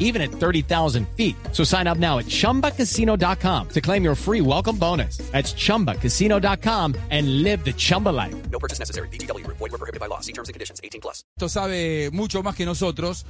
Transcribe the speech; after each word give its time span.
even 0.00 0.20
at 0.20 0.32
30,000 0.32 1.06
feet. 1.16 1.36
So 1.52 1.62
sign 1.62 1.86
up 1.86 1.98
now 1.98 2.18
at 2.18 2.26
chumbacasino.com 2.26 3.68
to 3.68 3.80
claim 3.80 4.02
your 4.02 4.16
free 4.16 4.40
welcome 4.40 4.76
bonus. 4.76 5.18
That's 5.30 5.54
chumbacasino.com 5.54 6.96
and 7.10 7.44
live 7.44 7.64
the 7.64 7.72
Chumba 7.72 8.08
life. 8.08 8.34
No 8.50 8.58
purchase 8.58 8.80
necessary. 8.80 9.08
BGW. 9.08 9.46
Void 9.46 9.60
were 9.60 9.78
prohibited 9.78 10.00
by 10.00 10.06
law. 10.06 10.18
See 10.18 10.32
terms 10.32 10.48
and 10.48 10.54
conditions. 10.54 10.80
18 10.82 11.00
plus. 11.00 11.24
Esto 11.36 11.48
sabe 11.48 12.10
mucho 12.12 12.42
más 12.42 12.56
que 12.56 12.66
nosotros. 12.66 13.24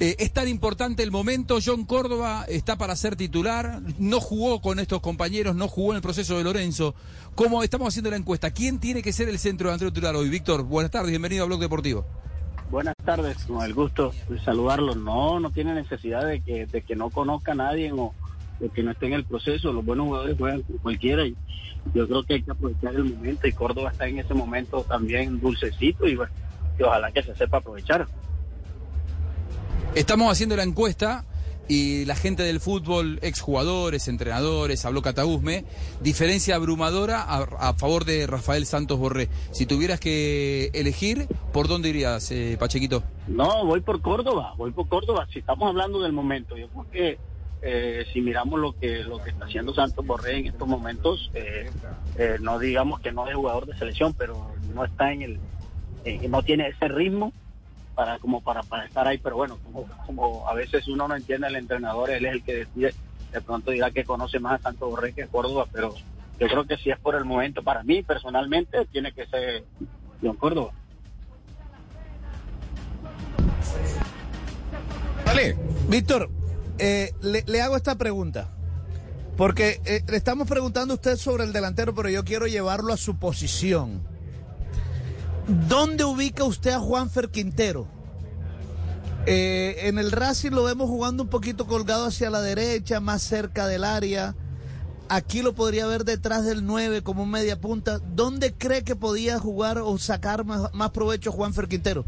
Eh, 0.00 0.16
es 0.18 0.32
tan 0.32 0.48
importante 0.48 1.02
el 1.02 1.10
momento. 1.10 1.58
John 1.64 1.84
Córdoba 1.84 2.44
está 2.48 2.76
para 2.76 2.96
ser 2.96 3.14
titular. 3.14 3.80
No 3.98 4.20
jugó 4.20 4.60
con 4.60 4.80
estos 4.80 5.00
compañeros, 5.00 5.54
no 5.54 5.68
jugó 5.68 5.92
en 5.92 5.96
el 5.96 6.02
proceso 6.02 6.38
de 6.38 6.44
Lorenzo. 6.44 6.94
Como 7.34 7.62
estamos 7.62 7.88
haciendo 7.88 8.10
la 8.10 8.16
encuesta, 8.16 8.50
¿quién 8.50 8.80
tiene 8.80 9.02
que 9.02 9.12
ser 9.12 9.28
el 9.28 9.38
centro 9.38 9.68
delantero 9.68 9.92
titular 9.92 10.16
hoy? 10.16 10.28
Víctor, 10.28 10.64
buenas 10.64 10.90
tardes, 10.90 11.10
bienvenido 11.10 11.44
a 11.44 11.46
Blog 11.46 11.60
Deportivo. 11.60 12.04
Buenas 12.72 12.96
tardes, 13.04 13.36
con 13.44 13.62
el 13.62 13.74
gusto 13.74 14.14
de 14.30 14.40
saludarlos. 14.40 14.96
No, 14.96 15.38
no 15.38 15.50
tiene 15.50 15.74
necesidad 15.74 16.26
de 16.26 16.40
que, 16.40 16.64
de 16.64 16.80
que 16.80 16.96
no 16.96 17.10
conozca 17.10 17.52
a 17.52 17.54
nadie 17.54 17.92
o 17.92 18.14
de 18.60 18.70
que 18.70 18.82
no 18.82 18.92
esté 18.92 19.08
en 19.08 19.12
el 19.12 19.24
proceso. 19.26 19.74
Los 19.74 19.84
buenos 19.84 20.06
jugadores 20.06 20.38
juegan 20.38 20.62
cualquiera 20.82 21.26
y 21.26 21.36
yo 21.92 22.08
creo 22.08 22.22
que 22.22 22.32
hay 22.32 22.42
que 22.42 22.50
aprovechar 22.50 22.94
el 22.94 23.04
momento 23.04 23.46
y 23.46 23.52
Córdoba 23.52 23.90
está 23.90 24.06
en 24.06 24.20
ese 24.20 24.32
momento 24.32 24.86
también 24.88 25.38
dulcecito 25.38 26.08
y, 26.08 26.16
bueno, 26.16 26.32
y 26.78 26.82
ojalá 26.82 27.12
que 27.12 27.22
se 27.22 27.36
sepa 27.36 27.58
aprovechar. 27.58 28.08
Estamos 29.94 30.32
haciendo 30.32 30.56
la 30.56 30.62
encuesta 30.62 31.26
y 31.68 32.04
la 32.04 32.16
gente 32.16 32.42
del 32.42 32.60
fútbol, 32.60 33.18
exjugadores, 33.22 34.08
entrenadores, 34.08 34.84
habló 34.84 35.02
Cataguzme, 35.02 35.64
diferencia 36.00 36.56
abrumadora 36.56 37.22
a, 37.22 37.42
a 37.58 37.74
favor 37.74 38.04
de 38.04 38.26
Rafael 38.26 38.66
Santos 38.66 38.98
Borré. 38.98 39.28
Si 39.52 39.66
tuvieras 39.66 40.00
que 40.00 40.70
elegir, 40.74 41.26
¿por 41.52 41.68
dónde 41.68 41.88
irías, 41.88 42.30
eh, 42.30 42.56
Pachequito? 42.58 43.02
No, 43.28 43.64
voy 43.64 43.80
por 43.80 44.00
Córdoba, 44.00 44.54
voy 44.56 44.72
por 44.72 44.88
Córdoba. 44.88 45.26
Si 45.32 45.38
estamos 45.38 45.68
hablando 45.68 46.02
del 46.02 46.12
momento, 46.12 46.56
yo 46.56 46.68
creo 46.68 46.90
que 46.90 47.18
eh, 47.62 48.04
si 48.12 48.20
miramos 48.20 48.58
lo 48.58 48.76
que 48.76 49.04
lo 49.04 49.22
que 49.22 49.30
está 49.30 49.44
haciendo 49.44 49.72
Santos 49.72 50.04
Borré 50.04 50.38
en 50.38 50.46
estos 50.48 50.66
momentos, 50.66 51.30
eh, 51.32 51.70
eh, 52.18 52.36
no 52.40 52.58
digamos 52.58 53.00
que 53.00 53.12
no 53.12 53.28
es 53.28 53.34
jugador 53.34 53.66
de 53.66 53.78
selección, 53.78 54.14
pero 54.14 54.50
no 54.74 54.84
está 54.84 55.12
en 55.12 55.22
el, 55.22 55.40
eh, 56.04 56.26
no 56.28 56.42
tiene 56.42 56.66
ese 56.68 56.88
ritmo 56.88 57.32
para 57.94 58.18
como 58.18 58.40
para, 58.40 58.62
para 58.62 58.84
estar 58.84 59.06
ahí, 59.06 59.18
pero 59.18 59.36
bueno, 59.36 59.58
como, 59.64 59.86
como 60.06 60.48
a 60.48 60.54
veces 60.54 60.86
uno 60.88 61.08
no 61.08 61.16
entiende 61.16 61.46
al 61.46 61.56
entrenador, 61.56 62.10
él 62.10 62.26
es 62.26 62.32
el 62.32 62.42
que 62.42 62.54
decide, 62.54 62.94
de 63.32 63.40
pronto 63.40 63.70
dirá 63.70 63.90
que 63.90 64.04
conoce 64.04 64.38
más 64.38 64.60
a 64.60 64.62
Santos 64.62 64.90
Borré 64.90 65.12
que 65.12 65.24
a 65.24 65.28
Córdoba, 65.28 65.66
pero 65.72 65.94
yo 66.38 66.48
creo 66.48 66.64
que 66.64 66.76
si 66.78 66.90
es 66.90 66.98
por 66.98 67.14
el 67.14 67.24
momento, 67.24 67.62
para 67.62 67.82
mí 67.82 68.02
personalmente, 68.02 68.86
tiene 68.86 69.12
que 69.12 69.26
ser 69.26 69.64
John 70.22 70.36
Córdoba. 70.36 70.72
Vale, 75.24 75.56
Víctor, 75.88 76.30
eh, 76.78 77.12
le, 77.22 77.44
le 77.46 77.62
hago 77.62 77.76
esta 77.76 77.96
pregunta. 77.96 78.48
Porque 79.36 79.80
eh, 79.86 80.02
le 80.06 80.16
estamos 80.16 80.46
preguntando 80.46 80.92
a 80.92 80.96
usted 80.96 81.16
sobre 81.16 81.44
el 81.44 81.52
delantero, 81.52 81.94
pero 81.94 82.10
yo 82.10 82.24
quiero 82.24 82.46
llevarlo 82.46 82.92
a 82.92 82.96
su 82.96 83.16
posición. 83.16 84.02
¿Dónde 85.46 86.04
ubica 86.04 86.44
usted 86.44 86.70
a 86.72 86.78
Juanfer 86.80 87.28
Quintero? 87.30 87.86
Eh, 89.26 89.88
en 89.88 89.98
el 89.98 90.10
Racing 90.10 90.50
lo 90.50 90.64
vemos 90.64 90.88
jugando 90.88 91.22
un 91.22 91.28
poquito 91.28 91.66
colgado 91.66 92.06
hacia 92.06 92.30
la 92.30 92.40
derecha, 92.40 93.00
más 93.00 93.22
cerca 93.22 93.66
del 93.66 93.84
área. 93.84 94.34
Aquí 95.08 95.42
lo 95.42 95.52
podría 95.52 95.86
ver 95.86 96.04
detrás 96.04 96.44
del 96.44 96.64
9 96.64 97.02
como 97.02 97.24
un 97.24 97.30
media 97.30 97.60
punta. 97.60 97.98
¿Dónde 97.98 98.54
cree 98.54 98.82
que 98.82 98.96
podía 98.96 99.38
jugar 99.38 99.78
o 99.78 99.96
sacar 99.98 100.44
más, 100.44 100.72
más 100.74 100.90
provecho 100.90 101.30
Juanfer 101.32 101.68
Quintero? 101.68 102.04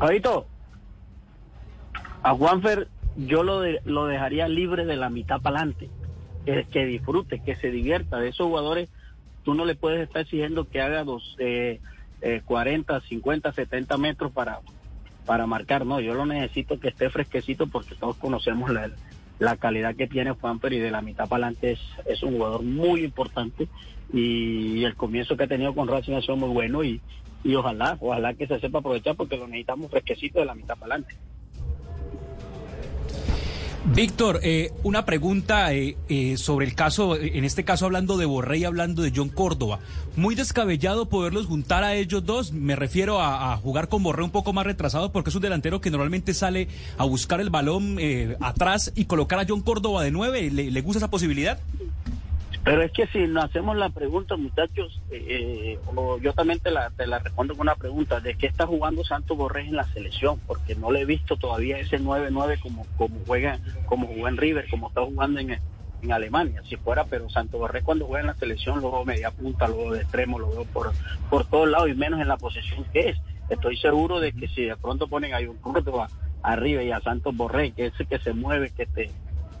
Javito, 0.00 0.46
a 2.22 2.34
Juanfer 2.34 2.88
yo 3.16 3.42
lo, 3.42 3.60
de- 3.60 3.80
lo 3.84 4.06
dejaría 4.06 4.48
libre 4.48 4.84
de 4.86 4.96
la 4.96 5.10
mitad 5.10 5.40
para 5.40 5.58
adelante. 5.58 5.88
Que, 6.72 6.86
disfrute, 6.86 7.42
que 7.44 7.56
se 7.56 7.70
divierta. 7.70 8.18
De 8.18 8.28
esos 8.30 8.46
jugadores, 8.46 8.88
tú 9.44 9.52
no 9.54 9.64
le 9.66 9.74
puedes 9.74 10.00
estar 10.06 10.22
exigiendo 10.22 10.66
que 10.68 10.80
haga 10.80 11.04
dos, 11.04 11.36
eh, 11.38 11.80
eh, 12.20 12.42
40, 12.44 13.00
50, 13.00 13.52
70 13.52 13.96
metros 13.98 14.32
para, 14.32 14.60
para 15.26 15.46
marcar. 15.46 15.86
No, 15.86 16.00
yo 16.00 16.14
lo 16.14 16.26
necesito 16.26 16.80
que 16.80 16.88
esté 16.88 17.10
fresquecito 17.10 17.66
porque 17.66 17.94
todos 17.94 18.16
conocemos 18.16 18.70
la, 18.70 18.90
la 19.38 19.56
calidad 19.56 19.94
que 19.94 20.06
tiene 20.06 20.32
Juanfer 20.32 20.72
y 20.72 20.78
de 20.78 20.90
la 20.90 21.02
mitad 21.02 21.28
para 21.28 21.46
adelante 21.46 21.72
es, 21.72 21.80
es 22.06 22.22
un 22.22 22.34
jugador 22.34 22.62
muy 22.62 23.04
importante. 23.04 23.68
Y, 24.12 24.84
el 24.84 24.96
comienzo 24.96 25.36
que 25.36 25.44
ha 25.44 25.48
tenido 25.48 25.74
con 25.74 25.86
Racing 25.86 26.14
ha 26.14 26.22
sido 26.22 26.36
muy 26.36 26.48
bueno 26.48 26.82
y, 26.82 27.00
y 27.44 27.54
ojalá, 27.54 27.96
ojalá 28.00 28.34
que 28.34 28.46
se 28.46 28.58
sepa 28.58 28.78
aprovechar 28.78 29.16
porque 29.16 29.36
lo 29.36 29.46
necesitamos 29.46 29.90
fresquecito 29.90 30.40
de 30.40 30.46
la 30.46 30.54
mitad 30.54 30.76
para 30.78 30.94
adelante. 30.94 31.14
Víctor, 33.94 34.40
eh, 34.42 34.70
una 34.84 35.04
pregunta 35.04 35.72
eh, 35.72 35.96
eh, 36.08 36.36
sobre 36.36 36.66
el 36.66 36.74
caso, 36.74 37.16
eh, 37.16 37.32
en 37.34 37.44
este 37.44 37.64
caso 37.64 37.86
hablando 37.86 38.16
de 38.16 38.26
Borré 38.26 38.58
y 38.58 38.64
hablando 38.64 39.02
de 39.02 39.12
John 39.14 39.28
Córdoba. 39.28 39.80
Muy 40.14 40.34
descabellado 40.34 41.08
poderlos 41.08 41.46
juntar 41.46 41.82
a 41.82 41.94
ellos 41.94 42.24
dos. 42.24 42.52
Me 42.52 42.76
refiero 42.76 43.20
a, 43.20 43.56
jugar 43.56 43.88
con 43.88 44.02
Borré 44.02 44.22
un 44.22 44.30
poco 44.30 44.52
más 44.52 44.66
retrasado 44.66 45.10
porque 45.10 45.30
es 45.30 45.36
un 45.36 45.42
delantero 45.42 45.80
que 45.80 45.90
normalmente 45.90 46.34
sale 46.34 46.68
a 46.96 47.04
buscar 47.04 47.40
el 47.40 47.50
balón 47.50 47.96
eh, 47.98 48.36
atrás 48.40 48.92
y 48.94 49.06
colocar 49.06 49.40
a 49.40 49.46
John 49.48 49.62
Córdoba 49.62 50.04
de 50.04 50.10
nueve. 50.10 50.50
¿Le, 50.50 50.70
le 50.70 50.80
gusta 50.80 50.98
esa 50.98 51.10
posibilidad? 51.10 51.58
Pero 52.68 52.82
es 52.82 52.92
que 52.92 53.06
si 53.06 53.26
nos 53.26 53.46
hacemos 53.46 53.78
la 53.78 53.88
pregunta, 53.88 54.36
muchachos, 54.36 55.00
eh, 55.10 55.78
o 55.86 56.18
yo 56.18 56.34
también 56.34 56.60
te 56.60 56.70
la, 56.70 56.90
te 56.90 57.06
la 57.06 57.18
respondo 57.18 57.54
con 57.54 57.62
una 57.62 57.76
pregunta, 57.76 58.20
¿de 58.20 58.34
qué 58.34 58.46
está 58.46 58.66
jugando 58.66 59.02
Santos 59.04 59.38
Borrés 59.38 59.68
en 59.68 59.76
la 59.76 59.84
selección? 59.84 60.38
Porque 60.46 60.74
no 60.74 60.92
le 60.92 61.00
he 61.00 61.04
visto 61.06 61.38
todavía 61.38 61.78
ese 61.78 61.98
9-9 61.98 62.60
como, 62.60 62.86
como 62.98 63.20
juega, 63.26 63.58
como 63.86 64.06
jugó 64.06 64.28
en 64.28 64.36
River, 64.36 64.68
como 64.68 64.88
está 64.88 65.02
jugando 65.02 65.40
en, 65.40 65.52
en 66.02 66.12
Alemania, 66.12 66.60
si 66.68 66.76
fuera, 66.76 67.04
pero 67.04 67.30
Santos 67.30 67.58
Borrés 67.58 67.84
cuando 67.84 68.04
juega 68.04 68.20
en 68.20 68.26
la 68.26 68.34
selección 68.34 68.82
lo 68.82 68.92
veo 68.92 69.06
media 69.06 69.30
punta, 69.30 69.66
lo 69.66 69.78
veo 69.78 69.92
de 69.92 70.02
extremo, 70.02 70.38
lo 70.38 70.50
veo 70.50 70.66
por, 70.66 70.92
por 71.30 71.46
todos 71.46 71.70
lados 71.70 71.88
y 71.88 71.94
menos 71.94 72.20
en 72.20 72.28
la 72.28 72.36
posesión 72.36 72.84
que 72.92 73.08
es. 73.08 73.18
Estoy 73.48 73.78
seguro 73.78 74.20
de 74.20 74.32
que 74.32 74.46
si 74.46 74.66
de 74.66 74.76
pronto 74.76 75.08
ponen 75.08 75.32
ahí 75.32 75.46
un 75.46 75.56
Córdoba 75.56 76.10
arriba 76.42 76.82
y 76.82 76.90
a 76.90 77.00
Santos 77.00 77.34
Borré, 77.34 77.72
que 77.72 77.86
es 77.86 77.94
el 77.98 78.06
que 78.06 78.18
se 78.18 78.34
mueve, 78.34 78.72
que 78.76 78.84
te 78.84 79.10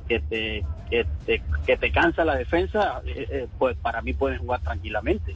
que 0.08 0.20
te, 0.20 0.64
que 0.90 1.06
te, 1.26 1.42
que 1.66 1.76
te 1.76 1.92
cansa 1.92 2.24
la 2.24 2.36
defensa, 2.36 3.02
eh, 3.06 3.26
eh, 3.30 3.46
pues 3.58 3.76
para 3.76 4.02
mí 4.02 4.14
pueden 4.14 4.38
jugar 4.38 4.60
tranquilamente. 4.62 5.34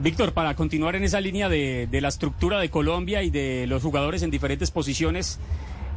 Víctor, 0.00 0.32
para 0.32 0.54
continuar 0.54 0.94
en 0.96 1.04
esa 1.04 1.20
línea 1.20 1.48
de, 1.48 1.88
de 1.90 2.00
la 2.00 2.08
estructura 2.08 2.60
de 2.60 2.70
Colombia 2.70 3.22
y 3.22 3.30
de 3.30 3.66
los 3.66 3.82
jugadores 3.82 4.22
en 4.22 4.30
diferentes 4.30 4.70
posiciones, 4.70 5.40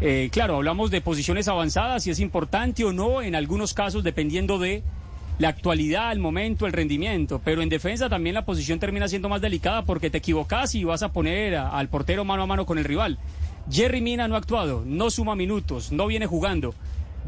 eh, 0.03 0.29
claro, 0.31 0.55
hablamos 0.55 0.89
de 0.89 0.99
posiciones 0.99 1.47
avanzadas, 1.47 2.03
si 2.03 2.09
es 2.09 2.19
importante 2.19 2.83
o 2.83 2.91
no, 2.91 3.21
en 3.21 3.35
algunos 3.35 3.75
casos 3.75 4.03
dependiendo 4.03 4.57
de 4.57 4.81
la 5.37 5.49
actualidad, 5.49 6.11
el 6.11 6.17
momento, 6.17 6.65
el 6.65 6.73
rendimiento, 6.73 7.39
pero 7.43 7.61
en 7.61 7.69
defensa 7.69 8.09
también 8.09 8.33
la 8.33 8.43
posición 8.43 8.79
termina 8.79 9.07
siendo 9.07 9.29
más 9.29 9.41
delicada 9.41 9.85
porque 9.85 10.09
te 10.09 10.17
equivocas 10.17 10.73
y 10.73 10.83
vas 10.83 11.03
a 11.03 11.11
poner 11.11 11.55
al 11.55 11.87
portero 11.87 12.25
mano 12.25 12.43
a 12.43 12.47
mano 12.47 12.65
con 12.65 12.79
el 12.79 12.83
rival. 12.83 13.19
Jerry 13.69 14.01
Mina 14.01 14.27
no 14.27 14.35
ha 14.35 14.39
actuado, 14.39 14.83
no 14.85 15.09
suma 15.09 15.35
minutos, 15.35 15.91
no 15.91 16.07
viene 16.07 16.25
jugando. 16.25 16.73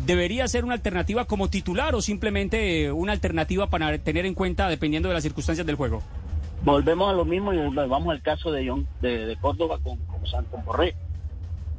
¿Debería 0.06 0.48
ser 0.48 0.66
una 0.66 0.74
alternativa 0.74 1.26
como 1.26 1.50
titular 1.50 1.94
o 1.94 2.02
simplemente 2.02 2.86
eh, 2.86 2.92
una 2.92 3.12
alternativa 3.12 3.68
para 3.68 3.96
tener 4.00 4.26
en 4.26 4.34
cuenta 4.34 4.68
dependiendo 4.68 5.10
de 5.10 5.14
las 5.14 5.24
circunstancias 5.24 5.68
del 5.68 5.76
juego? 5.76 6.02
Volvemos 6.64 7.10
a 7.10 7.14
lo 7.14 7.26
mismo 7.26 7.54
y 7.54 7.58
vamos 7.58 8.10
al 8.10 8.22
caso 8.22 8.52
de, 8.52 8.68
John, 8.68 8.88
de, 9.02 9.38
Córdoba 9.40 9.80
con, 9.84 9.98
con 9.98 10.26
Santos 10.26 10.64
Borré. 10.66 10.96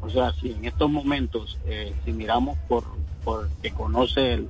O 0.00 0.10
sea, 0.10 0.32
si 0.34 0.52
en 0.52 0.64
estos 0.64 0.90
momentos, 0.90 1.58
eh, 1.66 1.94
si 2.04 2.12
miramos 2.12 2.58
por, 2.68 2.84
por 3.24 3.48
que 3.62 3.72
conoce 3.72 4.34
el, 4.34 4.48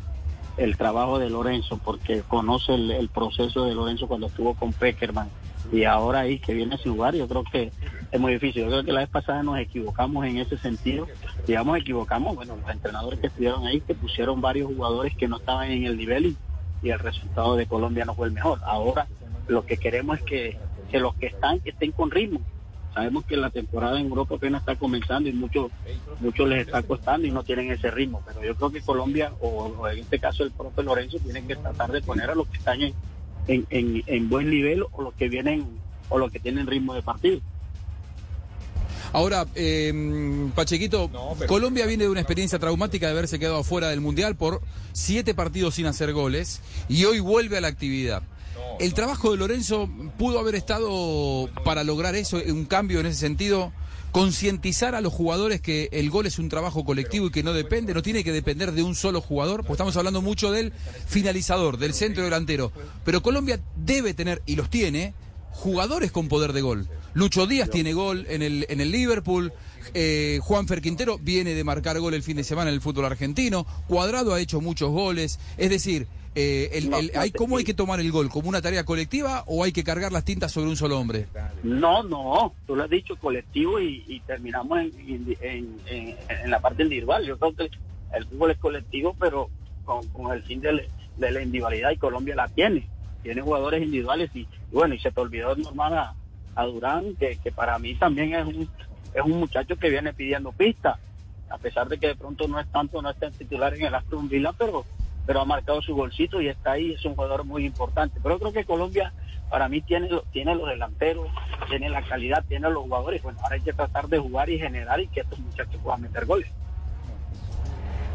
el 0.56 0.76
trabajo 0.76 1.18
de 1.18 1.30
Lorenzo, 1.30 1.78
porque 1.82 2.22
conoce 2.22 2.74
el 2.74 3.08
proceso 3.08 3.64
de 3.64 3.74
Lorenzo 3.74 4.08
cuando 4.08 4.26
estuvo 4.26 4.54
con 4.54 4.72
Peckerman 4.72 5.30
y 5.74 5.84
ahora 5.84 6.20
ahí 6.20 6.38
que 6.38 6.54
viene 6.54 6.78
sin 6.78 6.92
jugar, 6.92 7.16
yo 7.16 7.26
creo 7.26 7.42
que 7.42 7.72
es 8.12 8.20
muy 8.20 8.34
difícil. 8.34 8.62
Yo 8.62 8.68
creo 8.68 8.84
que 8.84 8.92
la 8.92 9.00
vez 9.00 9.08
pasada 9.08 9.42
nos 9.42 9.58
equivocamos 9.58 10.24
en 10.24 10.38
ese 10.38 10.56
sentido. 10.56 11.08
Digamos, 11.48 11.78
equivocamos, 11.78 12.36
bueno, 12.36 12.56
los 12.56 12.70
entrenadores 12.70 13.18
que 13.18 13.26
estuvieron 13.26 13.66
ahí, 13.66 13.80
que 13.80 13.94
pusieron 13.94 14.40
varios 14.40 14.68
jugadores 14.68 15.16
que 15.16 15.26
no 15.26 15.38
estaban 15.38 15.72
en 15.72 15.84
el 15.84 15.96
nivel 15.96 16.26
y, 16.26 16.36
el 16.90 16.98
resultado 16.98 17.56
de 17.56 17.64
Colombia 17.64 18.04
no 18.04 18.14
fue 18.14 18.26
el 18.26 18.34
mejor. 18.34 18.60
Ahora 18.62 19.06
lo 19.48 19.64
que 19.64 19.78
queremos 19.78 20.18
es 20.18 20.24
que, 20.24 20.58
que 20.90 21.00
los 21.00 21.14
que 21.14 21.26
están, 21.26 21.58
que 21.60 21.70
estén 21.70 21.92
con 21.92 22.10
ritmo. 22.10 22.40
Sabemos 22.92 23.24
que 23.24 23.38
la 23.38 23.48
temporada 23.48 23.98
en 23.98 24.06
Europa 24.06 24.34
apenas 24.34 24.60
está 24.60 24.76
comenzando 24.76 25.28
y 25.30 25.32
muchos 25.32 25.72
muchos 26.20 26.46
les 26.46 26.66
está 26.66 26.82
costando 26.82 27.26
y 27.26 27.30
no 27.30 27.42
tienen 27.42 27.72
ese 27.72 27.90
ritmo. 27.90 28.22
Pero 28.26 28.44
yo 28.44 28.54
creo 28.54 28.70
que 28.70 28.82
Colombia, 28.82 29.32
o, 29.40 29.48
o 29.78 29.88
en 29.88 30.00
este 30.00 30.20
caso 30.20 30.44
el 30.44 30.50
propio 30.52 30.84
Lorenzo, 30.84 31.18
tiene 31.20 31.44
que 31.46 31.56
tratar 31.56 31.90
de 31.90 32.02
poner 32.02 32.28
a 32.30 32.34
los 32.34 32.46
que 32.48 32.58
están 32.58 32.82
en, 32.82 32.92
en, 33.48 33.66
en, 33.70 34.02
en 34.06 34.28
buen 34.28 34.50
nivel 34.50 34.84
o 34.92 35.02
los 35.02 35.14
que 35.14 35.28
vienen 35.28 35.66
o 36.08 36.18
los 36.18 36.30
que 36.30 36.38
tienen 36.38 36.66
ritmo 36.66 36.94
de 36.94 37.02
partido. 37.02 37.40
Ahora, 39.12 39.46
eh, 39.54 40.50
Pachequito, 40.56 41.08
Colombia 41.46 41.86
viene 41.86 42.04
de 42.04 42.10
una 42.10 42.20
experiencia 42.20 42.58
traumática 42.58 43.06
de 43.06 43.12
haberse 43.12 43.38
quedado 43.38 43.62
fuera 43.62 43.88
del 43.88 44.00
Mundial 44.00 44.34
por 44.34 44.60
siete 44.92 45.34
partidos 45.34 45.76
sin 45.76 45.86
hacer 45.86 46.12
goles 46.12 46.60
y 46.88 47.04
hoy 47.04 47.20
vuelve 47.20 47.56
a 47.56 47.60
la 47.60 47.68
actividad. 47.68 48.24
El 48.80 48.94
trabajo 48.94 49.30
de 49.30 49.36
Lorenzo 49.36 49.88
pudo 50.18 50.38
haber 50.38 50.54
estado 50.54 51.48
para 51.64 51.84
lograr 51.84 52.14
eso, 52.14 52.40
un 52.48 52.64
cambio 52.64 53.00
en 53.00 53.06
ese 53.06 53.20
sentido, 53.20 53.72
concientizar 54.10 54.94
a 54.94 55.00
los 55.00 55.12
jugadores 55.12 55.60
que 55.60 55.88
el 55.92 56.10
gol 56.10 56.26
es 56.26 56.38
un 56.38 56.48
trabajo 56.48 56.84
colectivo 56.84 57.26
y 57.26 57.30
que 57.30 57.42
no 57.42 57.52
depende, 57.52 57.94
no 57.94 58.02
tiene 58.02 58.24
que 58.24 58.32
depender 58.32 58.72
de 58.72 58.82
un 58.82 58.94
solo 58.94 59.20
jugador, 59.20 59.62
porque 59.62 59.72
estamos 59.72 59.96
hablando 59.96 60.22
mucho 60.22 60.50
del 60.50 60.72
finalizador, 61.06 61.78
del 61.78 61.94
centro 61.94 62.24
delantero. 62.24 62.72
Pero 63.04 63.22
Colombia 63.22 63.60
debe 63.76 64.14
tener, 64.14 64.42
y 64.46 64.56
los 64.56 64.70
tiene, 64.70 65.14
jugadores 65.50 66.12
con 66.12 66.28
poder 66.28 66.52
de 66.52 66.62
gol. 66.62 66.88
Lucho 67.14 67.46
Díaz 67.46 67.70
tiene 67.70 67.92
gol 67.92 68.26
en 68.28 68.42
el, 68.42 68.66
en 68.68 68.80
el 68.80 68.90
Liverpool. 68.90 69.52
Eh, 69.92 70.38
Juan 70.42 70.66
Ferquintero 70.66 71.18
viene 71.18 71.54
de 71.54 71.64
marcar 71.64 71.98
gol 72.00 72.14
el 72.14 72.22
fin 72.22 72.36
de 72.36 72.44
semana 72.44 72.70
en 72.70 72.74
el 72.74 72.80
fútbol 72.80 73.04
argentino. 73.04 73.66
Cuadrado 73.86 74.32
ha 74.34 74.40
hecho 74.40 74.60
muchos 74.60 74.90
goles. 74.90 75.38
Es 75.56 75.70
decir, 75.70 76.06
eh, 76.34 76.70
el- 76.72 76.92
el- 76.94 77.12
hay, 77.16 77.30
¿cómo 77.30 77.58
hay 77.58 77.64
que 77.64 77.74
tomar 77.74 78.00
el 78.00 78.10
gol? 78.10 78.28
¿Como 78.28 78.48
una 78.48 78.60
tarea 78.62 78.84
colectiva 78.84 79.44
o 79.46 79.62
hay 79.62 79.72
que 79.72 79.84
cargar 79.84 80.10
las 80.12 80.24
tintas 80.24 80.50
sobre 80.52 80.68
un 80.68 80.76
solo 80.76 80.98
hombre? 80.98 81.28
No, 81.62 82.02
no, 82.02 82.54
tú 82.66 82.74
lo 82.74 82.84
has 82.84 82.90
dicho 82.90 83.16
colectivo 83.16 83.78
y, 83.80 84.04
y 84.08 84.20
terminamos 84.20 84.80
en, 84.80 84.92
en- 85.40 85.80
en- 85.86 86.16
en 86.28 86.50
la 86.50 86.60
parte 86.60 86.82
individual. 86.82 87.24
Yo 87.24 87.38
creo 87.38 87.54
que 87.54 87.70
el 88.16 88.24
fútbol 88.26 88.50
es 88.50 88.58
colectivo, 88.58 89.14
pero 89.18 89.48
con, 89.84 90.06
con 90.08 90.32
el 90.32 90.42
fin 90.42 90.60
de, 90.60 90.72
la- 90.72 90.82
de 91.16 91.30
la 91.30 91.42
individualidad 91.42 91.90
y 91.92 91.96
Colombia 91.98 92.34
la 92.34 92.48
tiene. 92.48 92.88
Tiene 93.22 93.40
jugadores 93.40 93.82
individuales 93.82 94.30
y, 94.34 94.40
y 94.40 94.48
bueno, 94.72 94.94
y 94.94 94.98
se 94.98 95.10
te 95.12 95.20
olvidó 95.20 95.54
normal 95.56 95.94
a, 95.96 96.14
a 96.56 96.64
Durán, 96.66 97.14
que, 97.16 97.38
que 97.42 97.52
para 97.52 97.78
mí 97.78 97.94
también 97.94 98.34
es 98.34 98.44
un, 98.46 98.68
es 99.14 99.22
un 99.22 99.38
muchacho 99.38 99.76
que 99.76 99.90
viene 99.90 100.12
pidiendo 100.12 100.52
pistas, 100.52 100.98
a 101.48 101.58
pesar 101.58 101.88
de 101.88 101.98
que 101.98 102.08
de 102.08 102.16
pronto 102.16 102.48
no 102.48 102.58
es 102.58 102.66
tanto, 102.68 103.00
no 103.00 103.10
está 103.10 103.26
en 103.26 103.34
titular 103.34 103.74
en 103.74 103.86
el 103.86 103.94
Aston 103.94 104.28
Villa, 104.28 104.52
pero 104.58 104.84
pero 105.26 105.40
ha 105.40 105.44
marcado 105.44 105.80
su 105.80 105.94
golcito 105.94 106.40
y 106.40 106.48
está 106.48 106.72
ahí, 106.72 106.92
es 106.92 107.04
un 107.04 107.14
jugador 107.14 107.44
muy 107.44 107.64
importante. 107.64 108.20
Pero 108.22 108.38
creo 108.38 108.52
que 108.52 108.64
Colombia 108.64 109.12
para 109.50 109.68
mí 109.68 109.80
tiene, 109.80 110.08
tiene 110.32 110.54
los 110.54 110.68
delanteros, 110.68 111.28
tiene 111.68 111.88
la 111.88 112.02
calidad, 112.02 112.44
tiene 112.46 112.68
los 112.70 112.82
jugadores. 112.82 113.22
Bueno, 113.22 113.38
ahora 113.42 113.56
hay 113.56 113.62
que 113.62 113.72
tratar 113.72 114.08
de 114.08 114.18
jugar 114.18 114.50
y 114.50 114.58
generar 114.58 115.00
y 115.00 115.08
que 115.08 115.20
estos 115.20 115.38
muchachos 115.38 115.80
puedan 115.82 116.02
meter 116.02 116.26
goles. 116.26 116.48